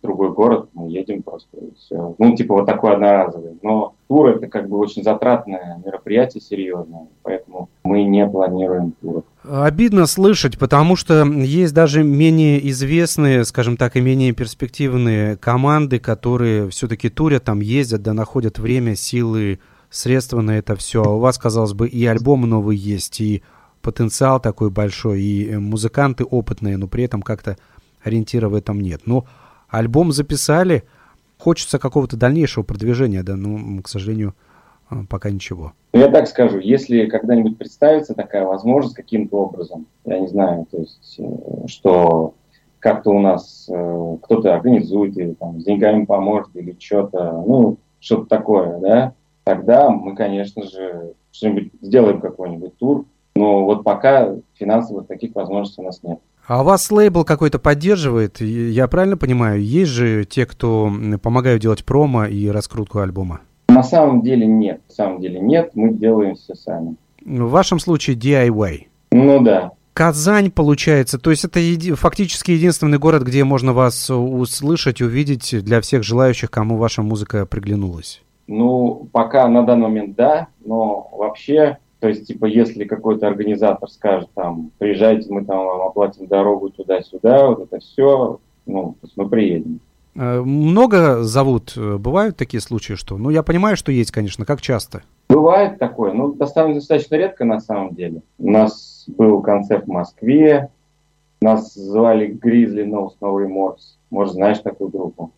приглашают 0.00 0.02
другой 0.02 0.32
город, 0.32 0.68
мы 0.74 0.90
едем 0.90 1.22
просто, 1.22 1.48
все. 1.76 2.14
Ну, 2.18 2.36
типа 2.36 2.54
вот 2.54 2.66
такой 2.66 2.94
одноразовый. 2.94 3.58
Но 3.62 3.94
тур 4.08 4.28
это 4.28 4.46
как 4.46 4.68
бы 4.68 4.78
очень 4.78 5.02
затратное 5.02 5.80
мероприятие, 5.84 6.40
серьезное, 6.40 7.08
поэтому 7.22 7.68
мы 7.84 8.04
не 8.04 8.26
планируем 8.26 8.92
тур. 9.00 9.24
Обидно 9.44 10.06
слышать, 10.06 10.58
потому 10.58 10.96
что 10.96 11.24
есть 11.24 11.74
даже 11.74 12.04
менее 12.04 12.68
известные, 12.70 13.44
скажем 13.44 13.76
так, 13.76 13.96
и 13.96 14.00
менее 14.00 14.32
перспективные 14.32 15.36
команды, 15.36 15.98
которые 15.98 16.68
все-таки 16.70 17.08
турят, 17.08 17.44
там 17.44 17.60
ездят, 17.60 18.02
да 18.02 18.12
находят 18.12 18.58
время, 18.58 18.94
силы, 18.94 19.58
средства 19.90 20.40
на 20.40 20.58
это 20.58 20.76
все. 20.76 21.02
А 21.02 21.14
у 21.14 21.18
вас, 21.18 21.38
казалось 21.38 21.72
бы, 21.72 21.88
и 21.88 22.04
альбом 22.06 22.42
новый 22.42 22.76
есть, 22.76 23.20
и 23.20 23.42
потенциал 23.80 24.40
такой 24.40 24.70
большой, 24.70 25.22
и 25.22 25.56
музыканты 25.56 26.24
опытные, 26.24 26.76
но 26.76 26.88
при 26.88 27.04
этом 27.04 27.22
как-то 27.22 27.56
ориентира 28.02 28.48
в 28.48 28.54
этом 28.54 28.80
нет. 28.80 29.02
Но 29.06 29.24
альбом 29.68 30.12
записали, 30.12 30.84
хочется 31.38 31.78
какого-то 31.78 32.16
дальнейшего 32.16 32.64
продвижения, 32.64 33.22
да, 33.22 33.36
ну, 33.36 33.82
к 33.82 33.88
сожалению, 33.88 34.34
а, 34.88 35.04
пока 35.08 35.30
ничего. 35.30 35.72
Я 35.92 36.08
так 36.08 36.26
скажу, 36.28 36.58
если 36.58 37.06
когда-нибудь 37.06 37.58
представится 37.58 38.14
такая 38.14 38.44
возможность 38.44 38.94
каким-то 38.94 39.36
образом, 39.36 39.86
я 40.04 40.18
не 40.18 40.28
знаю, 40.28 40.66
то 40.70 40.78
есть, 40.78 41.16
э, 41.18 41.66
что 41.66 42.34
как-то 42.78 43.10
у 43.10 43.20
нас 43.20 43.68
э, 43.70 44.16
кто-то 44.22 44.54
организует 44.54 45.16
или 45.16 45.34
там 45.34 45.60
с 45.60 45.64
деньгами 45.64 46.04
поможет 46.04 46.54
или 46.54 46.76
что-то, 46.78 47.42
ну, 47.46 47.78
что-то 48.00 48.26
такое, 48.26 48.78
да, 48.78 49.14
тогда 49.44 49.90
мы, 49.90 50.14
конечно 50.14 50.62
же, 50.62 51.14
что-нибудь 51.32 51.72
сделаем 51.80 52.20
какой-нибудь 52.20 52.76
тур, 52.76 53.04
но 53.34 53.64
вот 53.64 53.84
пока 53.84 54.34
финансовых 54.54 55.06
таких 55.06 55.34
возможностей 55.34 55.80
у 55.80 55.84
нас 55.84 56.02
нет. 56.02 56.18
А 56.48 56.62
у 56.62 56.64
вас 56.64 56.90
лейбл 56.90 57.24
какой-то 57.24 57.58
поддерживает? 57.58 58.40
Я 58.40 58.88
правильно 58.88 59.18
понимаю? 59.18 59.62
Есть 59.62 59.90
же 59.90 60.24
те, 60.24 60.46
кто 60.46 60.90
помогают 61.22 61.60
делать 61.60 61.84
промо 61.84 62.24
и 62.24 62.48
раскрутку 62.48 63.00
альбома? 63.00 63.42
На 63.68 63.82
самом 63.82 64.22
деле 64.22 64.46
нет. 64.46 64.80
На 64.88 64.94
самом 64.94 65.20
деле 65.20 65.40
нет. 65.40 65.72
Мы 65.74 65.92
делаем 65.92 66.36
все 66.36 66.54
сами. 66.54 66.96
В 67.22 67.50
вашем 67.50 67.78
случае 67.78 68.16
DIY? 68.16 68.86
Ну 69.12 69.40
да. 69.44 69.72
Казань, 69.92 70.50
получается, 70.50 71.18
то 71.18 71.30
есть 71.30 71.44
это 71.44 71.60
еди, 71.60 71.92
фактически 71.92 72.52
единственный 72.52 72.98
город, 72.98 73.24
где 73.24 73.44
можно 73.44 73.74
вас 73.74 74.08
услышать, 74.08 75.02
увидеть 75.02 75.62
для 75.62 75.82
всех 75.82 76.02
желающих, 76.02 76.50
кому 76.50 76.78
ваша 76.78 77.02
музыка 77.02 77.44
приглянулась? 77.44 78.22
Ну, 78.46 79.06
пока 79.12 79.46
на 79.48 79.66
данный 79.66 79.88
момент 79.88 80.16
да, 80.16 80.46
но 80.64 81.10
вообще 81.12 81.76
то 82.00 82.08
есть, 82.08 82.26
типа, 82.26 82.46
если 82.46 82.84
какой-то 82.84 83.26
организатор 83.26 83.90
скажет, 83.90 84.30
там, 84.34 84.70
приезжайте, 84.78 85.32
мы 85.32 85.44
там 85.44 85.64
вам 85.64 85.82
оплатим 85.82 86.26
дорогу 86.26 86.70
туда-сюда, 86.70 87.48
вот 87.48 87.60
это 87.60 87.80
все, 87.80 88.40
ну, 88.66 88.96
то 89.00 89.06
есть 89.06 89.16
мы 89.16 89.28
приедем. 89.28 89.80
Э, 90.14 90.40
много 90.40 91.22
зовут? 91.22 91.74
Э, 91.76 91.96
бывают 91.96 92.36
такие 92.36 92.60
случаи, 92.60 92.94
что... 92.94 93.18
Ну, 93.18 93.30
я 93.30 93.42
понимаю, 93.42 93.76
что 93.76 93.92
есть, 93.92 94.10
конечно. 94.10 94.44
Как 94.44 94.60
часто? 94.60 95.02
Бывает 95.28 95.78
такое. 95.78 96.12
Ну, 96.12 96.32
достаточно, 96.32 96.76
достаточно 96.76 97.14
редко, 97.16 97.44
на 97.44 97.60
самом 97.60 97.94
деле. 97.94 98.22
У 98.38 98.50
нас 98.50 99.04
был 99.06 99.42
концерт 99.42 99.86
в 99.86 99.90
Москве. 99.90 100.70
Нас 101.40 101.74
звали 101.74 102.26
Гризли 102.26 102.82
Ноус 102.82 103.16
Новый 103.20 103.46
Морс. 103.46 103.98
Может, 104.10 104.34
знаешь 104.34 104.58
такую 104.58 104.90
группу? 104.90 105.30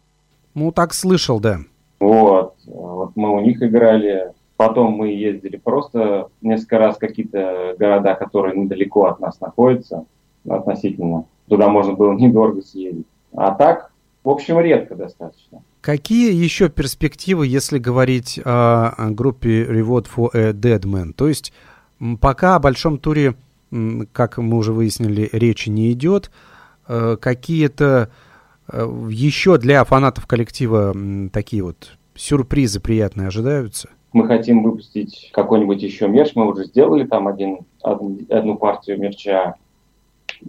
Ну, 0.54 0.72
так 0.72 0.94
слышал, 0.94 1.40
да. 1.40 1.58
Вот. 1.98 2.54
Вот 2.64 3.12
мы 3.16 3.30
у 3.30 3.40
них 3.40 3.62
играли. 3.62 4.32
Потом 4.60 4.92
мы 4.92 5.08
ездили 5.08 5.56
просто 5.56 6.28
несколько 6.42 6.76
раз 6.76 6.96
в 6.96 6.98
какие-то 6.98 7.74
города, 7.78 8.14
которые 8.14 8.60
недалеко 8.60 9.06
от 9.06 9.18
нас 9.18 9.40
находятся 9.40 10.04
относительно. 10.46 11.24
Туда 11.48 11.68
можно 11.68 11.94
было 11.94 12.12
недорого 12.12 12.60
съездить. 12.60 13.06
А 13.34 13.54
так, 13.54 13.90
в 14.22 14.28
общем, 14.28 14.60
редко 14.60 14.96
достаточно. 14.96 15.62
Какие 15.80 16.34
еще 16.34 16.68
перспективы, 16.68 17.46
если 17.46 17.78
говорить 17.78 18.38
о 18.44 19.08
группе 19.12 19.64
Reward 19.64 20.08
for 20.14 20.28
a 20.34 20.50
Dead 20.52 20.82
Man? 20.82 21.14
То 21.14 21.28
есть 21.28 21.54
пока 22.20 22.56
о 22.56 22.60
большом 22.60 22.98
туре 22.98 23.36
как 24.12 24.36
мы 24.36 24.58
уже 24.58 24.74
выяснили, 24.74 25.30
речи 25.32 25.70
не 25.70 25.90
идет. 25.92 26.30
Э, 26.86 27.16
какие-то 27.18 28.10
э, 28.68 29.06
еще 29.08 29.56
для 29.56 29.82
фанатов 29.84 30.26
коллектива 30.26 30.94
такие 31.32 31.62
вот 31.62 31.92
сюрпризы 32.14 32.78
приятные 32.78 33.28
ожидаются? 33.28 33.88
Мы 34.12 34.26
хотим 34.26 34.62
выпустить 34.62 35.30
какой-нибудь 35.32 35.82
еще 35.82 36.08
мерч. 36.08 36.32
Мы 36.34 36.50
уже 36.50 36.64
сделали 36.64 37.04
там 37.04 37.28
один, 37.28 37.60
одну 37.82 38.56
партию 38.56 38.98
мерча. 38.98 39.54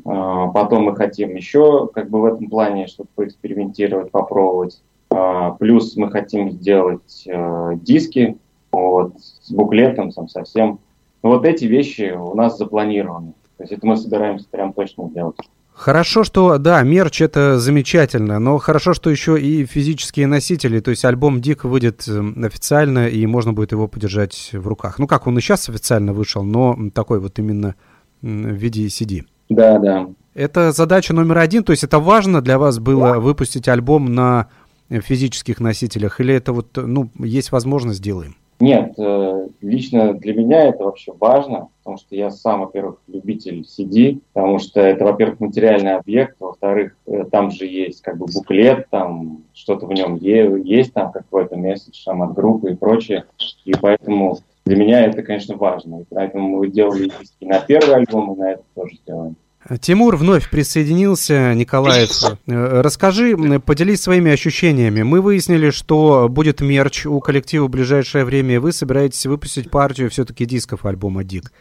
А, 0.06 0.48
потом 0.48 0.84
мы 0.84 0.96
хотим 0.96 1.36
еще 1.36 1.88
как 1.88 2.10
бы 2.10 2.22
в 2.22 2.26
этом 2.26 2.50
плане 2.50 2.88
что-то 2.88 3.10
поэкспериментировать, 3.16 4.12
попробовать. 4.12 4.82
А, 5.10 5.52
плюс 5.52 5.96
мы 5.96 6.10
хотим 6.10 6.52
сделать 6.52 7.24
э, 7.28 7.72
диски 7.76 8.38
вот, 8.72 9.20
с 9.20 9.52
буклетом, 9.52 10.12
сам 10.12 10.28
совсем. 10.28 10.80
Вот 11.22 11.46
эти 11.46 11.66
вещи 11.66 12.14
у 12.18 12.34
нас 12.34 12.58
запланированы. 12.58 13.34
То 13.58 13.64
есть 13.64 13.74
это 13.74 13.86
мы 13.86 13.98
собираемся 13.98 14.48
прям 14.50 14.74
точно 14.74 15.10
делать. 15.10 15.36
Хорошо, 15.74 16.24
что, 16.24 16.58
да, 16.58 16.84
мерч 16.84 17.22
это 17.22 17.58
замечательно, 17.58 18.38
но 18.40 18.58
хорошо, 18.60 18.94
что 18.94 19.10
еще 19.10 19.40
и 19.42 19.66
физические 19.66 20.28
носители, 20.28 20.80
то 20.80 20.92
есть 20.92 21.04
альбом 21.06 21.42
Дик 21.42 21.64
выйдет 21.64 22.08
эм, 22.08 22.44
официально, 22.44 23.08
и 23.08 23.26
можно 23.26 23.52
будет 23.52 23.72
его 23.72 23.88
подержать 23.88 24.52
в 24.54 24.68
руках. 24.68 25.00
Ну 25.00 25.08
как, 25.08 25.26
он 25.26 25.38
и 25.38 25.42
сейчас 25.42 25.70
официально 25.70 26.14
вышел, 26.14 26.44
но 26.44 26.78
такой 26.94 27.20
вот 27.20 27.40
именно 27.40 27.76
в 28.22 28.28
виде 28.28 28.86
CD. 28.88 29.24
Да, 29.50 29.80
да. 29.80 30.08
Это 30.36 30.72
задача 30.72 31.14
номер 31.14 31.40
один, 31.40 31.64
то 31.64 31.72
есть 31.72 31.84
это 31.84 32.00
важно 32.00 32.42
для 32.42 32.60
вас 32.60 32.78
было 32.78 33.20
выпустить 33.20 33.68
альбом 33.68 34.14
на 34.14 34.50
физических 34.90 35.60
носителях, 35.60 36.20
или 36.20 36.34
это 36.34 36.54
вот, 36.54 36.76
ну, 36.76 37.10
есть 37.18 37.52
возможность, 37.52 38.00
сделаем? 38.00 38.36
Нет, 38.62 38.94
э, 39.00 39.48
лично 39.62 40.14
для 40.14 40.36
меня 40.36 40.66
это 40.66 40.84
вообще 40.84 41.12
важно, 41.20 41.70
потому 41.80 41.98
что 41.98 42.16
я 42.16 42.30
сам, 42.30 42.60
во-первых, 42.60 43.02
любитель 43.08 43.62
CD, 43.62 44.20
потому 44.34 44.60
что 44.60 44.80
это, 44.80 45.04
во-первых, 45.04 45.40
материальный 45.40 45.96
объект, 45.96 46.36
во-вторых, 46.40 46.96
э, 47.08 47.24
там 47.32 47.50
же 47.50 47.66
есть 47.66 48.04
как 48.04 48.20
бы 48.20 48.28
буклет, 48.28 48.88
там 48.92 49.46
что-то 49.54 49.88
в 49.88 49.94
нем 49.94 50.16
есть, 50.18 50.94
там 50.94 51.12
какой-то 51.12 51.58
месседж 51.58 52.04
там, 52.06 52.22
от 52.22 52.36
группы 52.36 52.74
и 52.74 52.76
прочее, 52.76 53.26
и 53.66 53.74
поэтому 53.74 54.38
для 54.66 54.76
меня 54.76 55.06
это, 55.06 55.24
конечно, 55.24 55.58
важно. 55.58 56.02
И 56.02 56.06
поэтому 56.08 56.60
мы 56.60 56.70
делали 56.70 57.06
диски 57.20 57.46
на 57.46 57.62
первый 57.62 57.96
альбом, 57.96 58.34
и 58.34 58.38
на 58.38 58.52
это 58.52 58.64
тоже 58.76 58.96
сделаем. 58.98 59.36
Тимур 59.80 60.16
вновь 60.16 60.50
присоединился, 60.50 61.54
Николаев. 61.54 62.10
Э, 62.48 62.82
расскажи, 62.82 63.38
поделись 63.60 64.02
своими 64.02 64.32
ощущениями. 64.32 65.04
Мы 65.04 65.22
выяснили, 65.22 65.70
что 65.70 66.28
будет 66.30 66.62
мерч 66.62 67.06
у 67.06 67.20
коллектива 67.20 67.66
в 67.66 67.70
ближайшее 67.70 68.26
время, 68.26 68.60
вы 68.60 68.72
собираетесь 68.72 69.26
выпустить 69.26 69.70
партию 69.70 70.10
все-таки 70.10 70.46
дисков 70.46 70.86
альбома 70.86 71.24
«Дик». 71.24 71.52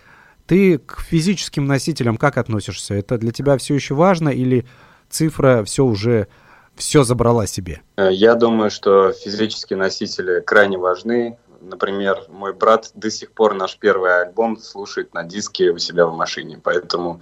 Ты 0.47 0.79
к 0.79 1.01
физическим 1.03 1.67
носителям 1.67 2.17
как 2.17 2.39
относишься? 2.39 2.95
Это 2.95 3.19
для 3.19 3.31
тебя 3.33 3.57
все 3.59 3.75
еще 3.75 3.95
важно 3.95 4.31
или 4.31 4.67
цифра 5.09 5.63
все 5.65 5.85
уже 5.85 6.27
все 6.75 7.05
забрала 7.05 7.47
себе? 7.47 7.83
Э, 7.97 8.09
я 8.11 8.35
думаю, 8.35 8.71
что 8.71 9.13
физические 9.13 9.79
носители 9.79 10.41
крайне 10.41 10.79
важны. 10.79 11.37
Например, 11.61 12.25
мой 12.29 12.55
брат 12.55 12.91
до 12.95 13.11
сих 13.11 13.33
пор 13.33 13.55
наш 13.55 13.77
первый 13.77 14.23
альбом 14.23 14.57
слушает 14.57 15.13
на 15.15 15.25
диске 15.25 15.71
у 15.71 15.79
себя 15.79 16.07
в 16.07 16.17
машине, 16.17 16.59
поэтому 16.63 17.21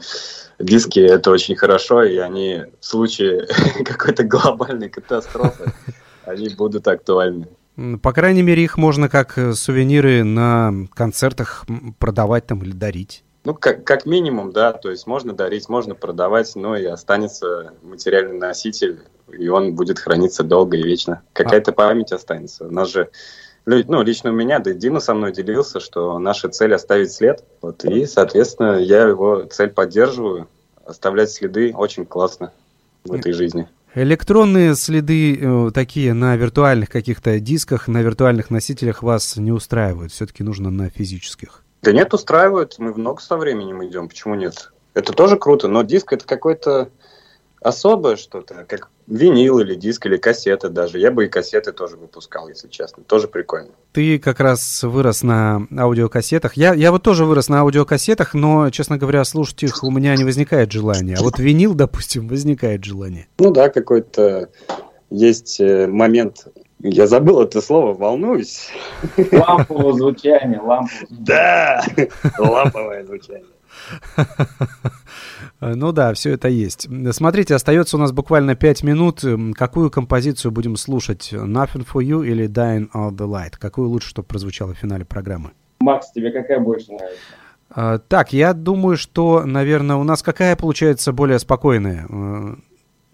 диски 0.58 1.00
это 1.00 1.30
очень 1.30 1.56
хорошо, 1.56 2.04
и 2.04 2.16
они 2.18 2.64
в 2.80 2.84
случае 2.84 3.48
какой-то 3.84 4.24
глобальной 4.24 4.88
катастрофы, 4.88 5.72
они 6.24 6.48
будут 6.50 6.86
актуальны. 6.86 7.48
По 8.02 8.12
крайней 8.12 8.42
мере, 8.42 8.64
их 8.64 8.76
можно 8.76 9.08
как 9.08 9.38
э, 9.38 9.52
сувениры 9.52 10.24
на 10.24 10.72
концертах 10.94 11.64
продавать 12.00 12.46
там 12.46 12.62
или 12.62 12.72
дарить. 12.72 13.22
Ну, 13.44 13.54
как, 13.54 13.84
как 13.84 14.04
минимум, 14.04 14.52
да, 14.52 14.72
то 14.72 14.90
есть 14.90 15.06
можно 15.06 15.32
дарить, 15.32 15.68
можно 15.68 15.94
продавать, 15.94 16.54
но 16.56 16.76
и 16.76 16.84
останется 16.84 17.72
материальный 17.82 18.36
носитель, 18.36 19.00
и 19.28 19.48
он 19.48 19.74
будет 19.74 20.00
храниться 20.00 20.42
долго 20.42 20.76
и 20.76 20.82
вечно. 20.82 21.22
Какая-то 21.32 21.70
а... 21.70 21.74
память 21.74 22.12
останется. 22.12 22.66
У 22.66 22.70
нас 22.70 22.90
же 22.90 23.10
ну, 23.66 24.02
лично 24.02 24.30
у 24.30 24.34
меня, 24.34 24.58
да 24.58 24.70
и 24.70 24.74
Дима 24.74 25.00
со 25.00 25.14
мной 25.14 25.32
делился, 25.32 25.80
что 25.80 26.18
наша 26.18 26.48
цель 26.48 26.74
оставить 26.74 27.12
след. 27.12 27.44
Вот, 27.60 27.84
и, 27.84 28.06
соответственно, 28.06 28.78
я 28.78 29.02
его 29.02 29.44
цель 29.44 29.70
поддерживаю. 29.70 30.48
Оставлять 30.84 31.30
следы 31.30 31.74
очень 31.74 32.06
классно 32.06 32.52
в 33.04 33.12
этой 33.12 33.32
жизни. 33.32 33.68
Электронные 33.94 34.74
следы 34.74 35.38
э, 35.38 35.70
такие 35.72 36.14
на 36.14 36.36
виртуальных 36.36 36.88
каких-то 36.88 37.38
дисках, 37.40 37.88
на 37.88 38.00
виртуальных 38.02 38.50
носителях 38.50 39.02
вас 39.02 39.36
не 39.36 39.50
устраивают? 39.50 40.12
Все-таки 40.12 40.42
нужно 40.42 40.70
на 40.70 40.88
физических? 40.88 41.62
Да 41.82 41.92
нет, 41.92 42.12
устраивают. 42.14 42.76
Мы 42.78 42.92
в 42.92 42.98
ногу 42.98 43.20
со 43.20 43.36
временем 43.36 43.84
идем. 43.84 44.08
Почему 44.08 44.34
нет? 44.34 44.72
Это 44.94 45.12
тоже 45.12 45.36
круто, 45.36 45.68
но 45.68 45.82
диск 45.82 46.12
это 46.12 46.26
какой-то 46.26 46.90
особое 47.60 48.16
что-то, 48.16 48.64
как 48.68 48.90
винил 49.06 49.58
или 49.58 49.74
диск, 49.74 50.06
или 50.06 50.16
кассеты 50.16 50.68
даже. 50.68 50.98
Я 50.98 51.10
бы 51.10 51.26
и 51.26 51.28
кассеты 51.28 51.72
тоже 51.72 51.96
выпускал, 51.96 52.48
если 52.48 52.68
честно. 52.68 53.02
Тоже 53.04 53.28
прикольно. 53.28 53.70
Ты 53.92 54.18
как 54.18 54.40
раз 54.40 54.82
вырос 54.82 55.22
на 55.22 55.66
аудиокассетах. 55.76 56.56
Я, 56.56 56.74
я 56.74 56.92
вот 56.92 57.02
тоже 57.02 57.24
вырос 57.24 57.48
на 57.48 57.60
аудиокассетах, 57.60 58.34
но, 58.34 58.70
честно 58.70 58.98
говоря, 58.98 59.24
слушать 59.24 59.62
их 59.62 59.82
у 59.82 59.90
меня 59.90 60.14
не 60.16 60.24
возникает 60.24 60.72
желания. 60.72 61.16
А 61.18 61.22
вот 61.22 61.38
винил, 61.38 61.74
допустим, 61.74 62.28
возникает 62.28 62.84
желание. 62.84 63.28
Ну 63.38 63.50
да, 63.50 63.70
какой-то 63.70 64.50
есть 65.10 65.58
э, 65.60 65.86
момент 65.86 66.46
я 66.80 67.06
забыл 67.08 67.42
это 67.42 67.60
слово, 67.60 67.92
волнуюсь. 67.92 68.70
Ламповое 69.32 69.94
звучание, 69.94 70.60
ламповое. 70.60 71.06
Да, 71.10 71.84
ламповое 72.38 73.04
звучание. 73.04 73.44
Ну 75.60 75.92
да, 75.92 76.14
все 76.14 76.32
это 76.32 76.48
есть. 76.48 76.88
Смотрите, 77.12 77.54
остается 77.54 77.96
у 77.96 78.00
нас 78.00 78.12
буквально 78.12 78.54
5 78.54 78.82
минут. 78.84 79.24
Какую 79.56 79.90
композицию 79.90 80.52
будем 80.52 80.76
слушать? 80.76 81.30
Nothing 81.32 81.86
for 81.86 82.02
You 82.02 82.24
или 82.24 82.48
Dying 82.48 82.90
of 82.92 83.16
the 83.16 83.26
Light? 83.26 83.54
Какую 83.58 83.88
лучше, 83.88 84.08
чтобы 84.08 84.28
прозвучало 84.28 84.74
в 84.74 84.78
финале 84.78 85.04
программы? 85.04 85.50
Макс, 85.80 86.12
тебе 86.12 86.30
какая 86.30 86.60
больше 86.60 86.92
нравится? 86.92 87.20
А, 87.70 87.98
так, 87.98 88.32
я 88.32 88.54
думаю, 88.54 88.96
что, 88.96 89.44
наверное, 89.44 89.96
у 89.96 90.04
нас 90.04 90.22
какая 90.22 90.56
получается 90.56 91.12
более 91.12 91.38
спокойная? 91.38 92.06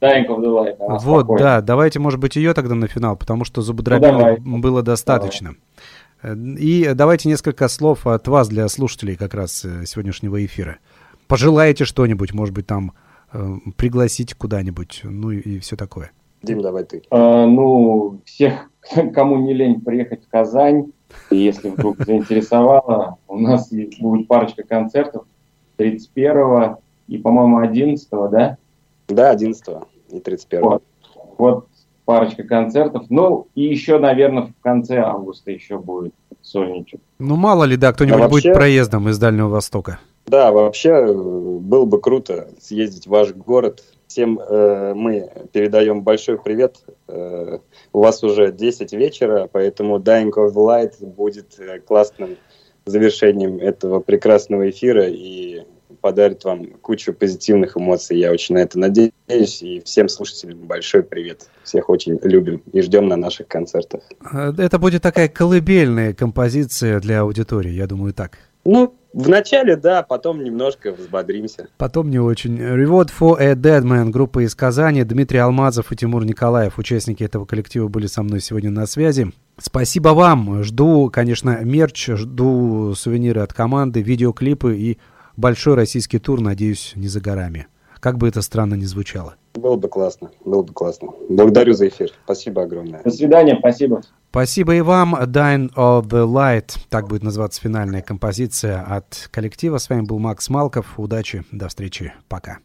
Dying 0.00 0.26
of 0.28 0.40
the 0.40 0.48
Light. 0.48 0.76
Вот, 0.78 1.00
спокойная. 1.00 1.38
да, 1.38 1.60
давайте, 1.60 1.98
может 1.98 2.20
быть, 2.20 2.36
ее 2.36 2.52
тогда 2.54 2.74
на 2.74 2.88
финал, 2.88 3.16
потому 3.16 3.44
что 3.44 3.62
зубодробины 3.62 4.38
ну, 4.44 4.58
было 4.58 4.82
достаточно. 4.82 5.50
Давай. 5.50 5.60
И 6.24 6.90
давайте 6.94 7.28
несколько 7.28 7.68
слов 7.68 8.06
от 8.06 8.26
вас 8.28 8.48
для 8.48 8.66
слушателей 8.68 9.16
как 9.16 9.34
раз 9.34 9.64
э, 9.64 9.84
сегодняшнего 9.84 10.44
эфира 10.44 10.78
пожелаете 11.26 11.84
что-нибудь, 11.84 12.32
может 12.32 12.54
быть, 12.54 12.66
там 12.66 12.92
э, 13.32 13.56
пригласить 13.76 14.34
куда-нибудь, 14.34 15.00
ну 15.04 15.30
и, 15.30 15.38
и 15.38 15.58
все 15.58 15.76
такое. 15.76 16.12
Дим, 16.42 16.60
давай 16.60 16.84
ты. 16.84 17.02
А, 17.10 17.46
ну, 17.46 18.20
всех, 18.24 18.70
кому 19.14 19.38
не 19.38 19.54
лень 19.54 19.80
приехать 19.80 20.24
в 20.24 20.28
Казань, 20.28 20.92
если 21.30 21.70
вдруг 21.70 21.98
заинтересовало, 22.04 23.18
у 23.28 23.38
нас 23.38 23.70
будет 23.98 24.28
парочка 24.28 24.62
концертов 24.62 25.24
31 25.76 26.76
и, 27.08 27.18
по-моему, 27.18 27.58
11, 27.58 28.08
да? 28.30 28.56
Да, 29.08 29.30
11 29.30 29.64
и 30.10 30.20
31. 30.20 30.64
Вот, 30.64 30.82
вот 31.38 31.68
парочка 32.04 32.44
концертов. 32.44 33.06
Ну, 33.08 33.48
и 33.54 33.62
еще, 33.62 33.98
наверное, 33.98 34.44
в 34.44 34.62
конце 34.62 34.98
августа 34.98 35.50
еще 35.50 35.78
будет 35.78 36.14
сольничек. 36.42 37.00
Ну, 37.18 37.36
мало 37.36 37.64
ли, 37.64 37.76
да, 37.76 37.92
кто-нибудь 37.92 38.20
а 38.20 38.28
вообще... 38.28 38.48
будет 38.48 38.54
проездом 38.54 39.08
из 39.08 39.18
Дальнего 39.18 39.48
Востока. 39.48 39.98
Да, 40.26 40.52
вообще 40.52 40.90
э, 40.90 41.12
было 41.12 41.84
бы 41.84 42.00
круто 42.00 42.48
съездить 42.60 43.06
в 43.06 43.10
ваш 43.10 43.32
город. 43.32 43.82
Всем 44.06 44.38
э, 44.38 44.94
мы 44.94 45.30
передаем 45.52 46.02
большой 46.02 46.38
привет. 46.38 46.76
Э, 47.08 47.58
у 47.92 48.00
вас 48.00 48.22
уже 48.22 48.52
10 48.52 48.92
вечера, 48.92 49.48
поэтому 49.50 49.98
Dying 49.98 50.32
of 50.32 50.54
Light 50.54 51.04
будет 51.04 51.58
э, 51.58 51.80
классным 51.80 52.36
завершением 52.86 53.58
этого 53.58 54.00
прекрасного 54.00 54.68
эфира 54.70 55.06
и 55.08 55.64
подарит 56.04 56.44
вам 56.44 56.66
кучу 56.82 57.14
позитивных 57.14 57.78
эмоций. 57.78 58.18
Я 58.18 58.30
очень 58.30 58.56
на 58.56 58.58
это 58.58 58.78
надеюсь. 58.78 59.62
И 59.62 59.80
всем 59.86 60.10
слушателям 60.10 60.58
большой 60.58 61.02
привет. 61.02 61.48
Всех 61.62 61.88
очень 61.88 62.20
любим 62.22 62.62
и 62.74 62.82
ждем 62.82 63.08
на 63.08 63.16
наших 63.16 63.48
концертах. 63.48 64.02
Э, 64.30 64.52
это 64.58 64.78
будет 64.78 65.00
такая 65.00 65.28
колыбельная 65.30 66.12
композиция 66.12 67.00
для 67.00 67.22
аудитории, 67.22 67.70
я 67.70 67.86
думаю, 67.86 68.12
так. 68.12 68.36
Ну, 68.66 68.94
Вначале, 69.14 69.76
да, 69.76 70.02
потом 70.02 70.42
немножко 70.42 70.90
взбодримся. 70.90 71.68
Потом 71.78 72.10
не 72.10 72.18
очень. 72.18 72.58
Reward 72.58 73.10
for 73.16 73.40
a 73.40 73.52
Dead 73.52 73.82
Man, 73.82 74.10
группа 74.10 74.44
из 74.44 74.56
Казани. 74.56 75.04
Дмитрий 75.04 75.38
Алмазов 75.38 75.92
и 75.92 75.96
Тимур 75.96 76.24
Николаев, 76.24 76.78
участники 76.78 77.22
этого 77.22 77.44
коллектива, 77.44 77.86
были 77.86 78.08
со 78.08 78.24
мной 78.24 78.40
сегодня 78.40 78.70
на 78.70 78.86
связи. 78.86 79.30
Спасибо 79.56 80.08
вам. 80.08 80.64
Жду, 80.64 81.10
конечно, 81.10 81.60
мерч, 81.62 82.08
жду 82.08 82.94
сувениры 82.96 83.40
от 83.40 83.52
команды, 83.52 84.02
видеоклипы 84.02 84.76
и 84.76 84.98
большой 85.36 85.74
российский 85.74 86.18
тур, 86.18 86.40
надеюсь, 86.40 86.92
не 86.96 87.08
за 87.08 87.20
горами. 87.20 87.66
Как 88.00 88.18
бы 88.18 88.28
это 88.28 88.42
странно 88.42 88.74
ни 88.74 88.84
звучало. 88.84 89.36
Было 89.54 89.76
бы 89.76 89.88
классно, 89.88 90.30
было 90.44 90.62
бы 90.62 90.72
классно. 90.74 91.12
Благодарю 91.30 91.72
за 91.72 91.88
эфир. 91.88 92.10
Спасибо 92.24 92.62
огромное. 92.62 93.02
До 93.02 93.10
свидания, 93.10 93.56
спасибо. 93.58 94.02
Спасибо 94.30 94.74
и 94.74 94.80
вам. 94.80 95.14
Dine 95.14 95.72
of 95.74 96.08
the 96.08 96.26
Light. 96.26 96.76
Так 96.90 97.08
будет 97.08 97.22
называться 97.22 97.60
финальная 97.60 98.02
композиция 98.02 98.82
от 98.82 99.28
коллектива. 99.30 99.78
С 99.78 99.88
вами 99.88 100.02
был 100.02 100.18
Макс 100.18 100.50
Малков. 100.50 100.98
Удачи. 100.98 101.44
До 101.52 101.68
встречи. 101.68 102.12
Пока. 102.28 102.58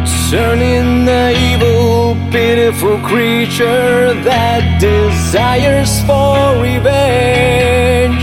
You 0.00 0.06
turn 0.30 0.60
in 0.62 1.04
the 1.04 1.36
evil, 1.52 2.16
pitiful 2.30 2.98
creature 3.00 4.14
that 4.24 4.80
desires 4.80 6.00
for 6.06 6.56
revenge. 6.62 8.22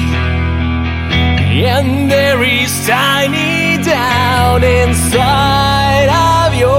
And 1.53 2.09
there 2.09 2.41
is 2.41 2.71
tiny 2.87 3.77
down 3.83 4.63
inside 4.63 6.09
of 6.09 6.55
you 6.55 6.77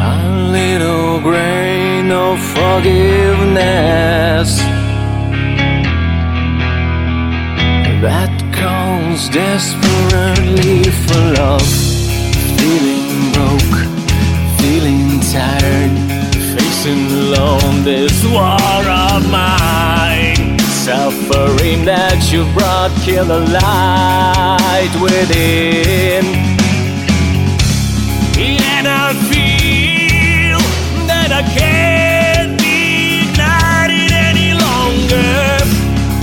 a 0.00 0.24
little 0.50 1.20
grain 1.20 2.10
of 2.10 2.38
forgiveness. 2.56 3.24
that 8.04 8.34
calls 8.52 9.30
desperately 9.30 10.82
for 11.06 11.22
love. 11.40 11.63
This 17.84 18.24
war 18.24 18.40
of 18.40 19.30
mine. 19.30 20.58
Suffering 20.58 21.84
that 21.84 22.32
you 22.32 22.44
brought, 22.56 22.90
kill 23.04 23.26
the 23.26 23.40
light 23.40 24.92
within. 25.00 26.24
And 28.40 28.88
I 28.88 29.12
feel 29.28 30.58
that 31.06 31.30
I 31.30 31.42
can't 31.52 32.56
be 32.58 33.28
ignited 33.28 34.12
any 34.12 34.56
longer. 34.56 35.60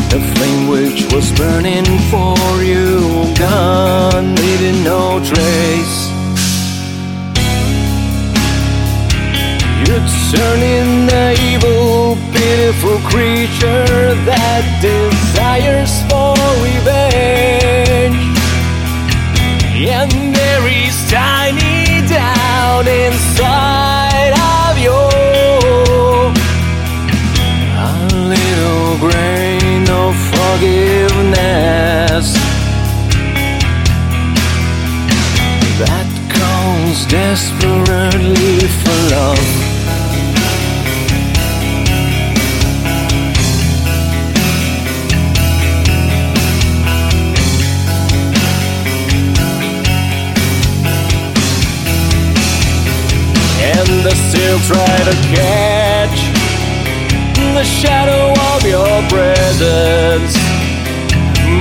The 0.10 0.22
flame 0.34 0.68
which 0.68 1.14
was 1.14 1.32
burning 1.38 1.86
for 2.10 2.64
you, 2.64 3.30
gone, 3.38 4.34
leaving 4.36 4.84
no 4.84 5.24
trace. 5.24 6.01
You 10.32 10.38
turn 10.38 10.62
in 10.62 11.08
the 11.08 11.38
evil, 11.42 12.16
pitiful 12.32 13.00
creature 13.00 14.16
that 14.24 14.64
desires 14.80 15.92
for 16.08 16.32
revenge. 16.64 18.16
And 19.76 20.34
there 20.34 20.66
is 20.68 20.96
tiny 21.12 22.08
down 22.08 22.88
inside 22.88 24.32
of 24.40 24.80
you 24.80 24.96
a 27.76 28.08
little 28.32 28.96
grain 29.04 29.84
of 29.90 30.16
forgiveness 30.32 32.40
that 35.82 36.08
calls 36.32 37.06
desperately 37.08 37.91
Still 54.52 54.76
try 54.76 54.98
to 55.06 55.16
catch 55.34 56.20
the 57.56 57.64
shadow 57.64 58.34
of 58.52 58.66
your 58.66 59.02
presence. 59.08 60.36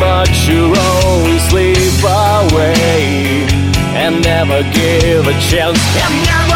But 0.01 0.29
you 0.49 0.75
always 0.77 1.41
slip 1.51 2.03
away 2.03 3.47
and 3.95 4.21
never 4.25 4.65
give 4.73 5.25
a 5.29 5.39
chance. 5.39 6.50